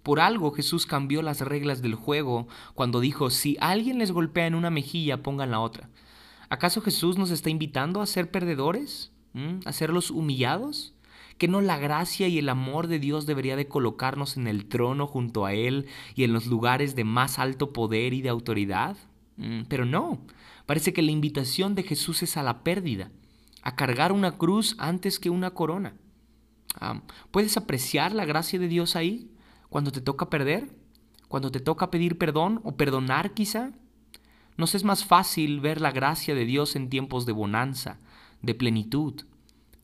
Por 0.04 0.20
algo 0.20 0.52
Jesús 0.52 0.88
cambió 0.88 1.22
las 1.22 1.42
reglas 1.42 1.82
del 1.82 1.96
juego 1.96 2.48
cuando 2.74 3.00
dijo, 3.00 3.30
si 3.30 3.56
alguien 3.62 4.00
les 4.00 4.12
golpea 4.12 4.48
en 4.48 4.56
una 4.56 4.72
mejilla, 4.72 5.22
pongan 5.22 5.52
la 5.52 5.60
otra. 5.60 5.90
¿Acaso 6.50 6.82
Jesús 6.82 7.18
nos 7.18 7.30
está 7.30 7.50
invitando 7.50 8.02
a 8.02 8.08
ser 8.08 8.32
perdedores? 8.32 9.12
¿A 9.64 9.72
ser 9.72 9.92
los 9.92 10.12
humillados? 10.12 10.94
Que 11.42 11.48
no 11.48 11.60
la 11.60 11.80
gracia 11.80 12.28
y 12.28 12.38
el 12.38 12.50
amor 12.50 12.86
de 12.86 13.00
Dios 13.00 13.26
debería 13.26 13.56
de 13.56 13.68
colocarnos 13.68 14.38
en 14.38 14.46
el 14.46 14.68
trono 14.68 15.08
junto 15.08 15.48
a 15.48 15.56
Él 15.56 15.88
y 16.14 16.24
en 16.24 16.34
los 16.34 16.46
lugares 16.46 16.96
de 16.96 17.04
más 17.04 17.40
alto 17.40 17.74
poder 17.74 18.14
y 18.14 18.22
de 18.22 18.30
autoridad? 18.30 18.96
Mm, 19.38 19.64
pero 19.68 19.86
no, 19.86 20.22
parece 20.68 20.94
que 20.94 21.02
la 21.02 21.10
invitación 21.10 21.74
de 21.74 21.82
Jesús 21.82 22.22
es 22.22 22.38
a 22.38 22.44
la 22.44 22.64
pérdida, 22.64 23.10
a 23.64 23.76
cargar 23.76 24.12
una 24.12 24.38
cruz 24.38 24.76
antes 24.78 25.18
que 25.20 25.32
una 25.32 25.50
corona. 25.50 25.96
¿Puedes 27.32 27.58
apreciar 27.58 28.14
la 28.14 28.26
gracia 28.26 28.60
de 28.60 28.68
Dios 28.68 28.96
ahí 28.96 29.32
cuando 29.70 29.92
te 29.92 30.00
toca 30.00 30.30
perder? 30.30 30.70
¿Cuando 31.28 31.52
te 31.52 31.60
toca 31.60 31.90
pedir 31.90 32.20
perdón 32.20 32.62
o 32.64 32.78
perdonar 32.78 33.34
quizá? 33.34 33.72
¿Nos 34.58 34.76
es 34.76 34.84
más 34.84 35.06
fácil 35.06 35.60
ver 35.60 35.82
la 35.82 35.90
gracia 35.90 36.36
de 36.36 36.46
Dios 36.46 36.76
en 36.76 36.92
tiempos 36.92 37.26
de 37.26 37.32
bonanza, 37.32 37.98
de 38.44 38.54
plenitud? 38.54 39.24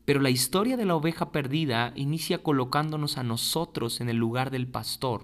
Pero 0.07 0.21
la 0.21 0.29
historia 0.29 0.77
de 0.77 0.85
la 0.85 0.95
oveja 0.95 1.33
perdida 1.33 1.91
inicia 1.97 2.41
colocándonos 2.41 3.17
a 3.17 3.23
nosotros 3.23 3.99
en 3.99 4.07
el 4.07 4.15
lugar 4.15 4.51
del 4.51 4.65
pastor 4.65 5.23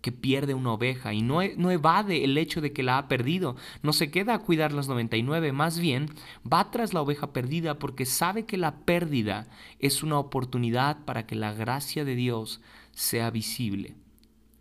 que 0.00 0.12
pierde 0.12 0.54
una 0.54 0.72
oveja 0.72 1.12
y 1.12 1.20
no, 1.20 1.42
e, 1.42 1.54
no, 1.58 1.70
evade 1.70 2.24
el 2.24 2.38
hecho 2.38 2.62
de 2.62 2.72
que 2.72 2.82
la 2.82 2.96
ha 2.96 3.06
perdido, 3.06 3.54
no 3.82 3.92
se 3.92 4.10
queda 4.10 4.32
a 4.32 4.38
cuidar 4.38 4.72
las 4.72 4.88
99, 4.88 5.52
más 5.52 5.78
bien 5.78 6.06
va 6.50 6.70
tras 6.70 6.94
la 6.94 7.02
oveja 7.02 7.34
perdida 7.34 7.78
porque 7.78 8.06
sabe 8.06 8.46
que 8.46 8.56
la 8.56 8.76
pérdida 8.86 9.46
es 9.78 10.02
una 10.02 10.18
oportunidad 10.18 11.04
para 11.04 11.26
que 11.26 11.34
la 11.34 11.52
gracia 11.52 12.06
de 12.06 12.14
Dios 12.14 12.62
sea 12.92 13.30
visible. 13.30 13.94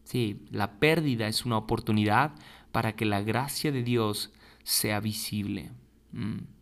Sí, 0.04 0.42
la 0.52 0.74
pérdida 0.74 1.30
es 1.30 1.46
una 1.46 1.58
oportunidad 1.58 2.34
para 2.74 2.98
que 2.98 3.06
la 3.06 3.22
gracia 3.22 3.72
de 3.72 3.82
Dios 3.82 4.34
sea 4.66 5.00
visible. 5.00 5.72
Mm. 6.12 6.61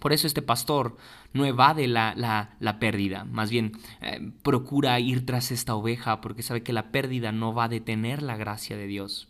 Por 0.00 0.12
eso 0.12 0.26
este 0.26 0.42
pastor 0.42 0.96
no 1.32 1.44
evade 1.46 1.88
la, 1.88 2.14
la, 2.58 2.78
pérdida, 2.78 3.24
más 3.24 3.50
bien 3.50 3.72
eh, 4.02 4.30
procura 4.42 5.00
ir 5.00 5.24
tras 5.24 5.50
esta 5.50 5.74
oveja 5.74 6.20
porque 6.20 6.42
sabe 6.42 6.62
que 6.62 6.72
la 6.72 6.90
pérdida 6.90 7.32
no 7.32 7.54
va 7.54 7.64
a 7.64 7.68
detener 7.68 8.22
la 8.22 8.36
gracia 8.36 8.76
de 8.76 8.86
Dios. 8.86 9.28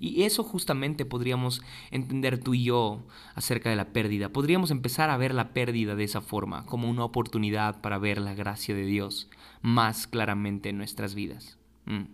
Y 0.00 0.22
eso 0.22 0.42
justamente 0.42 1.04
podríamos 1.04 1.62
entender 1.90 2.38
tú 2.38 2.54
y 2.54 2.64
yo 2.64 3.06
acerca 3.34 3.70
de 3.70 3.76
la 3.76 3.92
pérdida. 3.92 4.30
Podríamos 4.30 4.70
empezar 4.70 5.10
a 5.10 5.16
ver 5.16 5.34
la 5.34 5.52
pérdida 5.52 5.94
de 5.94 6.04
esa 6.04 6.20
forma, 6.20 6.66
como 6.66 6.88
una 6.88 7.04
oportunidad 7.04 7.80
para 7.80 7.98
ver 7.98 8.18
la 8.18 8.34
gracia 8.34 8.74
de 8.74 8.84
Dios 8.84 9.28
más 9.62 10.06
claramente 10.06 10.70
en 10.70 10.78
nuestras 10.78 11.14
vidas. 11.14 11.58
Mm. 11.86 12.04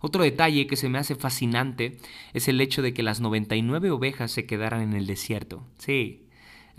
Otro 0.00 0.24
detalle 0.24 0.66
que 0.66 0.76
se 0.76 0.88
me 0.88 0.98
hace 0.98 1.14
fascinante 1.14 1.98
es 2.32 2.48
el 2.48 2.60
hecho 2.60 2.82
de 2.82 2.94
que 2.94 3.02
las 3.02 3.20
99 3.20 3.90
ovejas 3.90 4.32
se 4.32 4.46
quedaran 4.46 4.82
en 4.82 4.94
el 4.94 5.06
desierto. 5.06 5.64
Sí, 5.78 6.26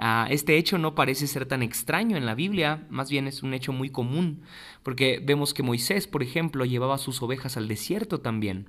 ah, 0.02 0.28
este 0.30 0.58
hecho 0.58 0.78
no 0.78 0.96
parece 0.96 1.28
ser 1.28 1.46
tan 1.46 1.64
extraño 1.64 2.18
en 2.18 2.26
la 2.26 2.36
Biblia, 2.36 2.86
más 2.90 3.10
bien 3.10 3.28
es 3.28 3.44
un 3.44 3.54
hecho 3.54 3.72
muy 3.72 3.90
común, 3.90 4.42
porque 4.84 5.22
vemos 5.24 5.54
que 5.54 5.64
Moisés, 5.64 6.08
por 6.08 6.24
ejemplo, 6.24 6.66
llevaba 6.66 6.98
sus 6.98 7.22
ovejas 7.22 7.56
al 7.56 7.70
desierto 7.70 8.20
también. 8.20 8.68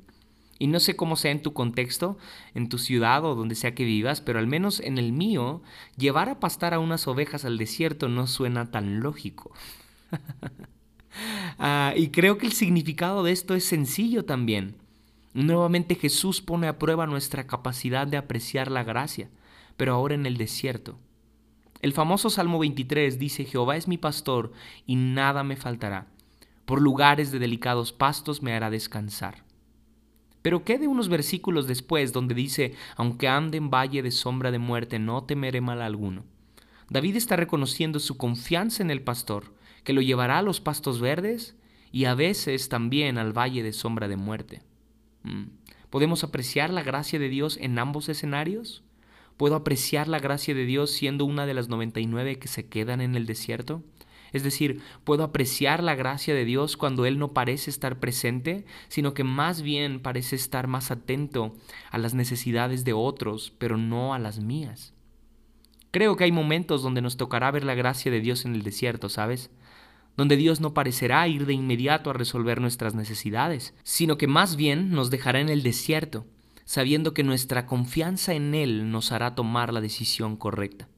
Y 0.59 0.69
no 0.69 0.79
sé 0.79 0.95
cómo 0.95 1.17
sea 1.17 1.33
en 1.33 1.43
tu 1.43 1.53
contexto, 1.53 2.19
en 2.55 2.69
tu 2.69 2.79
ciudad 2.79 3.25
o 3.25 3.35
donde 3.35 3.57
sea 3.57 3.75
que 3.75 3.85
vivas, 3.85 4.21
pero 4.21 4.39
al 4.39 4.47
menos 4.47 4.79
en 4.79 4.97
el 4.97 5.13
mío, 5.13 5.61
llevar 5.97 6.29
a 6.29 6.39
pastar 6.39 6.73
a 6.73 6.79
unas 6.79 7.09
ovejas 7.09 7.45
al 7.45 7.59
desierto 7.59 8.09
no 8.09 8.29
suena 8.29 8.71
tan 8.71 9.01
lógico. 9.01 9.51
Ah, 11.59 11.93
y 11.95 12.09
creo 12.09 12.39
que 12.39 12.47
el 12.47 12.55
significado 12.55 13.23
de 13.23 13.33
esto 13.33 13.55
es 13.55 13.67
sencillo 13.67 14.25
también. 14.25 14.77
Nuevamente 15.35 15.95
Jesús 15.95 16.41
pone 16.41 16.69
a 16.69 16.79
prueba 16.79 17.07
nuestra 17.07 17.47
capacidad 17.47 18.07
de 18.07 18.17
apreciar 18.17 18.71
la 18.71 18.83
gracia, 18.83 19.29
pero 19.77 19.95
ahora 19.95 20.15
en 20.15 20.27
el 20.27 20.37
desierto. 20.37 20.99
El 21.83 21.93
famoso 21.93 22.31
Salmo 22.31 22.61
23 22.61 23.19
dice, 23.19 23.45
Jehová 23.45 23.77
es 23.77 23.89
mi 23.89 23.99
pastor 23.99 24.53
y 24.87 24.95
nada 24.95 25.43
me 25.43 25.57
faltará. 25.57 26.07
Por 26.65 26.81
lugares 26.81 27.33
de 27.33 27.41
delicados 27.41 27.93
pastos 27.93 28.41
me 28.41 28.55
hará 28.55 28.71
descansar. 28.71 29.45
Pero 30.43 30.65
¿qué 30.65 30.79
de 30.79 30.87
unos 30.87 31.09
versículos 31.09 31.67
después 31.67 32.13
donde 32.13 32.37
dice, 32.37 32.75
aunque 32.95 33.27
ande 33.27 33.59
en 33.59 33.69
valle 33.69 34.01
de 34.03 34.13
sombra 34.13 34.53
de 34.53 34.61
muerte, 34.61 35.01
no 35.01 35.25
temeré 35.25 35.61
mal 35.61 35.83
alguno? 35.83 36.25
David 36.89 37.17
está 37.17 37.35
reconociendo 37.35 37.99
su 37.99 38.17
confianza 38.17 38.85
en 38.85 38.93
el 38.93 39.03
pastor, 39.03 39.53
que 39.83 39.93
lo 39.93 40.03
llevará 40.03 40.39
a 40.39 40.43
los 40.43 40.61
pastos 40.61 41.01
verdes 41.01 41.57
y 41.91 42.05
a 42.05 42.15
veces 42.15 42.69
también 42.69 43.19
al 43.19 43.37
valle 43.37 43.65
de 43.65 43.73
sombra 43.73 44.07
de 44.07 44.17
muerte. 44.17 44.63
Mm. 45.25 45.47
¿Podemos 45.91 46.23
apreciar 46.23 46.71
la 46.71 46.85
gracia 46.85 47.19
de 47.19 47.29
Dios 47.29 47.59
en 47.61 47.79
ambos 47.81 48.09
escenarios? 48.09 48.85
¿Puedo 49.43 49.57
apreciar 49.57 50.07
la 50.07 50.21
gracia 50.21 50.55
de 50.55 50.65
Dios 50.65 50.93
siendo 50.93 51.25
una 51.25 51.47
de 51.47 51.55
las 51.55 51.69
99 51.69 52.39
que 52.39 52.47
se 52.47 52.69
quedan 52.69 53.01
en 53.01 53.17
el 53.17 53.27
desierto? 53.27 53.83
Es 54.33 54.45
decir, 54.45 54.81
puedo 55.03 55.25
apreciar 55.25 55.83
la 55.83 55.97
gracia 55.97 56.33
de 56.33 56.45
Dios 56.45 56.77
cuando 56.77 57.07
Él 57.07 57.19
no 57.19 57.33
parece 57.33 57.69
estar 57.69 57.99
presente, 57.99 58.65
sino 58.87 59.15
que 59.15 59.25
más 59.25 59.63
bien 59.63 59.99
parece 59.99 60.37
estar 60.37 60.69
más 60.69 60.93
atento 60.93 61.57
a 61.91 61.99
las 61.99 62.15
necesidades 62.15 62.85
de 62.85 62.93
otros, 62.93 63.53
pero 63.59 63.77
no 63.77 64.15
a 64.15 64.21
las 64.21 64.39
mías. 64.39 64.95
Creo 65.91 66.15
que 66.15 66.23
hay 66.23 66.31
momentos 66.31 66.85
donde 66.85 67.03
nos 67.03 67.17
tocará 67.17 67.51
ver 67.51 67.65
la 67.65 67.75
gracia 67.75 68.13
de 68.13 68.21
Dios 68.21 68.45
en 68.45 68.55
el 68.55 68.63
desierto, 68.63 69.09
¿sabes? 69.09 69.51
Donde 70.17 70.37
Dios 70.37 70.61
no 70.61 70.73
parecerá 70.73 71.27
ir 71.27 71.47
de 71.47 71.55
inmediato 71.55 72.11
a 72.11 72.13
resolver 72.13 72.61
nuestras 72.61 72.95
necesidades, 72.95 73.75
sino 73.83 74.19
que 74.19 74.29
más 74.29 74.55
bien 74.55 74.93
nos 74.93 75.11
dejará 75.11 75.41
en 75.41 75.49
el 75.49 75.65
desierto, 75.65 76.27
sabiendo 76.73 77.13
que 77.13 77.23
nuestra 77.23 77.67
confianza 77.67 78.33
en 78.33 78.55
Él 78.55 78.91
nos 78.91 79.13
hará 79.13 79.35
tomar 79.35 79.75
la 79.75 79.83
decisión 79.83 80.39
correcta. 80.39 80.89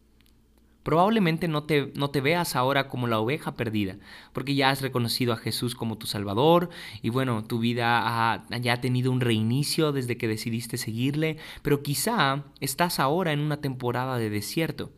Probablemente 0.84 1.48
no 1.48 1.64
te, 1.64 1.90
no 1.96 2.10
te 2.10 2.20
veas 2.20 2.54
ahora 2.54 2.86
como 2.86 3.08
la 3.08 3.18
oveja 3.18 3.56
perdida, 3.56 3.96
porque 4.32 4.54
ya 4.54 4.70
has 4.70 4.82
reconocido 4.82 5.32
a 5.32 5.36
Jesús 5.36 5.74
como 5.74 5.98
tu 5.98 6.06
Salvador 6.06 6.70
y 7.02 7.08
bueno, 7.08 7.42
tu 7.42 7.58
vida 7.58 8.46
ya 8.60 8.72
ha 8.74 8.80
tenido 8.80 9.10
un 9.10 9.20
reinicio 9.20 9.90
desde 9.90 10.16
que 10.16 10.28
decidiste 10.28 10.76
seguirle, 10.76 11.38
pero 11.62 11.82
quizá 11.82 12.44
estás 12.60 13.00
ahora 13.00 13.32
en 13.32 13.40
una 13.40 13.60
temporada 13.60 14.16
de 14.16 14.30
desierto 14.30 14.92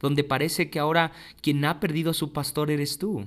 donde 0.00 0.24
parece 0.24 0.70
que 0.70 0.78
ahora 0.78 1.12
quien 1.42 1.64
ha 1.64 1.78
perdido 1.78 2.10
a 2.10 2.14
su 2.14 2.32
pastor 2.32 2.70
eres 2.70 2.98
tú. 2.98 3.26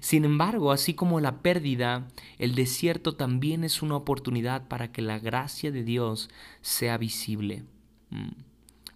Sin 0.00 0.24
embargo, 0.24 0.70
así 0.70 0.94
como 0.94 1.20
la 1.20 1.40
pérdida, 1.42 2.06
el 2.38 2.54
desierto 2.54 3.14
también 3.14 3.64
es 3.64 3.82
una 3.82 3.96
oportunidad 3.96 4.68
para 4.68 4.92
que 4.92 5.02
la 5.02 5.18
gracia 5.18 5.72
de 5.72 5.82
Dios 5.82 6.28
sea 6.60 6.98
visible. 6.98 7.64
Mm. 8.10 8.28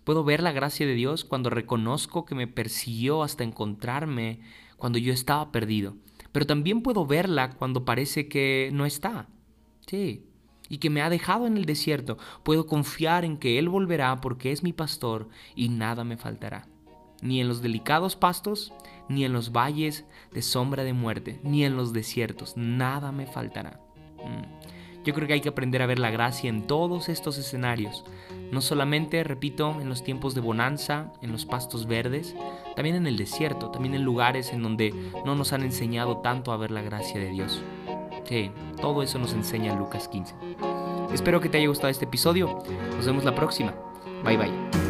Puedo 0.04 0.24
ver 0.24 0.42
la 0.42 0.52
gracia 0.52 0.86
de 0.86 0.94
Dios 0.94 1.24
cuando 1.24 1.50
reconozco 1.50 2.24
que 2.24 2.34
me 2.34 2.46
persiguió 2.46 3.22
hasta 3.22 3.44
encontrarme 3.44 4.40
cuando 4.76 4.98
yo 4.98 5.12
estaba 5.12 5.52
perdido. 5.52 5.94
Pero 6.32 6.46
también 6.46 6.82
puedo 6.82 7.06
verla 7.06 7.50
cuando 7.50 7.84
parece 7.84 8.28
que 8.28 8.70
no 8.72 8.86
está. 8.86 9.28
Sí. 9.86 10.24
Y 10.68 10.78
que 10.78 10.90
me 10.90 11.02
ha 11.02 11.10
dejado 11.10 11.46
en 11.46 11.56
el 11.56 11.64
desierto. 11.64 12.16
Puedo 12.44 12.66
confiar 12.66 13.24
en 13.24 13.36
que 13.36 13.58
Él 13.58 13.68
volverá 13.68 14.20
porque 14.20 14.52
es 14.52 14.62
mi 14.62 14.72
pastor 14.72 15.28
y 15.54 15.68
nada 15.68 16.04
me 16.04 16.16
faltará. 16.16 16.66
Ni 17.22 17.40
en 17.40 17.48
los 17.48 17.62
delicados 17.62 18.16
pastos, 18.16 18.72
ni 19.08 19.24
en 19.24 19.32
los 19.32 19.52
valles 19.52 20.04
de 20.32 20.42
sombra 20.42 20.84
de 20.84 20.92
muerte, 20.92 21.40
ni 21.42 21.64
en 21.64 21.76
los 21.76 21.92
desiertos. 21.92 22.56
Nada 22.56 23.12
me 23.12 23.26
faltará. 23.26 23.80
Mm. 24.16 24.60
Yo 25.04 25.14
creo 25.14 25.26
que 25.26 25.32
hay 25.32 25.40
que 25.40 25.48
aprender 25.48 25.80
a 25.80 25.86
ver 25.86 25.98
la 25.98 26.10
gracia 26.10 26.50
en 26.50 26.66
todos 26.66 27.08
estos 27.08 27.38
escenarios. 27.38 28.04
No 28.52 28.60
solamente, 28.60 29.24
repito, 29.24 29.80
en 29.80 29.88
los 29.88 30.04
tiempos 30.04 30.34
de 30.34 30.42
bonanza, 30.42 31.12
en 31.22 31.32
los 31.32 31.46
pastos 31.46 31.86
verdes, 31.86 32.34
también 32.76 32.96
en 32.96 33.06
el 33.06 33.16
desierto, 33.16 33.70
también 33.70 33.94
en 33.94 34.04
lugares 34.04 34.52
en 34.52 34.62
donde 34.62 34.92
no 35.24 35.34
nos 35.34 35.52
han 35.52 35.62
enseñado 35.62 36.18
tanto 36.18 36.52
a 36.52 36.56
ver 36.56 36.70
la 36.70 36.82
gracia 36.82 37.18
de 37.18 37.30
Dios. 37.30 37.62
Sí, 38.24 38.50
todo 38.80 39.02
eso 39.02 39.18
nos 39.18 39.32
enseña 39.32 39.74
Lucas 39.74 40.06
15. 40.08 40.34
Espero 41.14 41.40
que 41.40 41.48
te 41.48 41.58
haya 41.58 41.68
gustado 41.68 41.88
este 41.88 42.04
episodio. 42.04 42.62
Nos 42.96 43.06
vemos 43.06 43.24
la 43.24 43.34
próxima. 43.34 43.74
Bye 44.22 44.36
bye. 44.36 44.89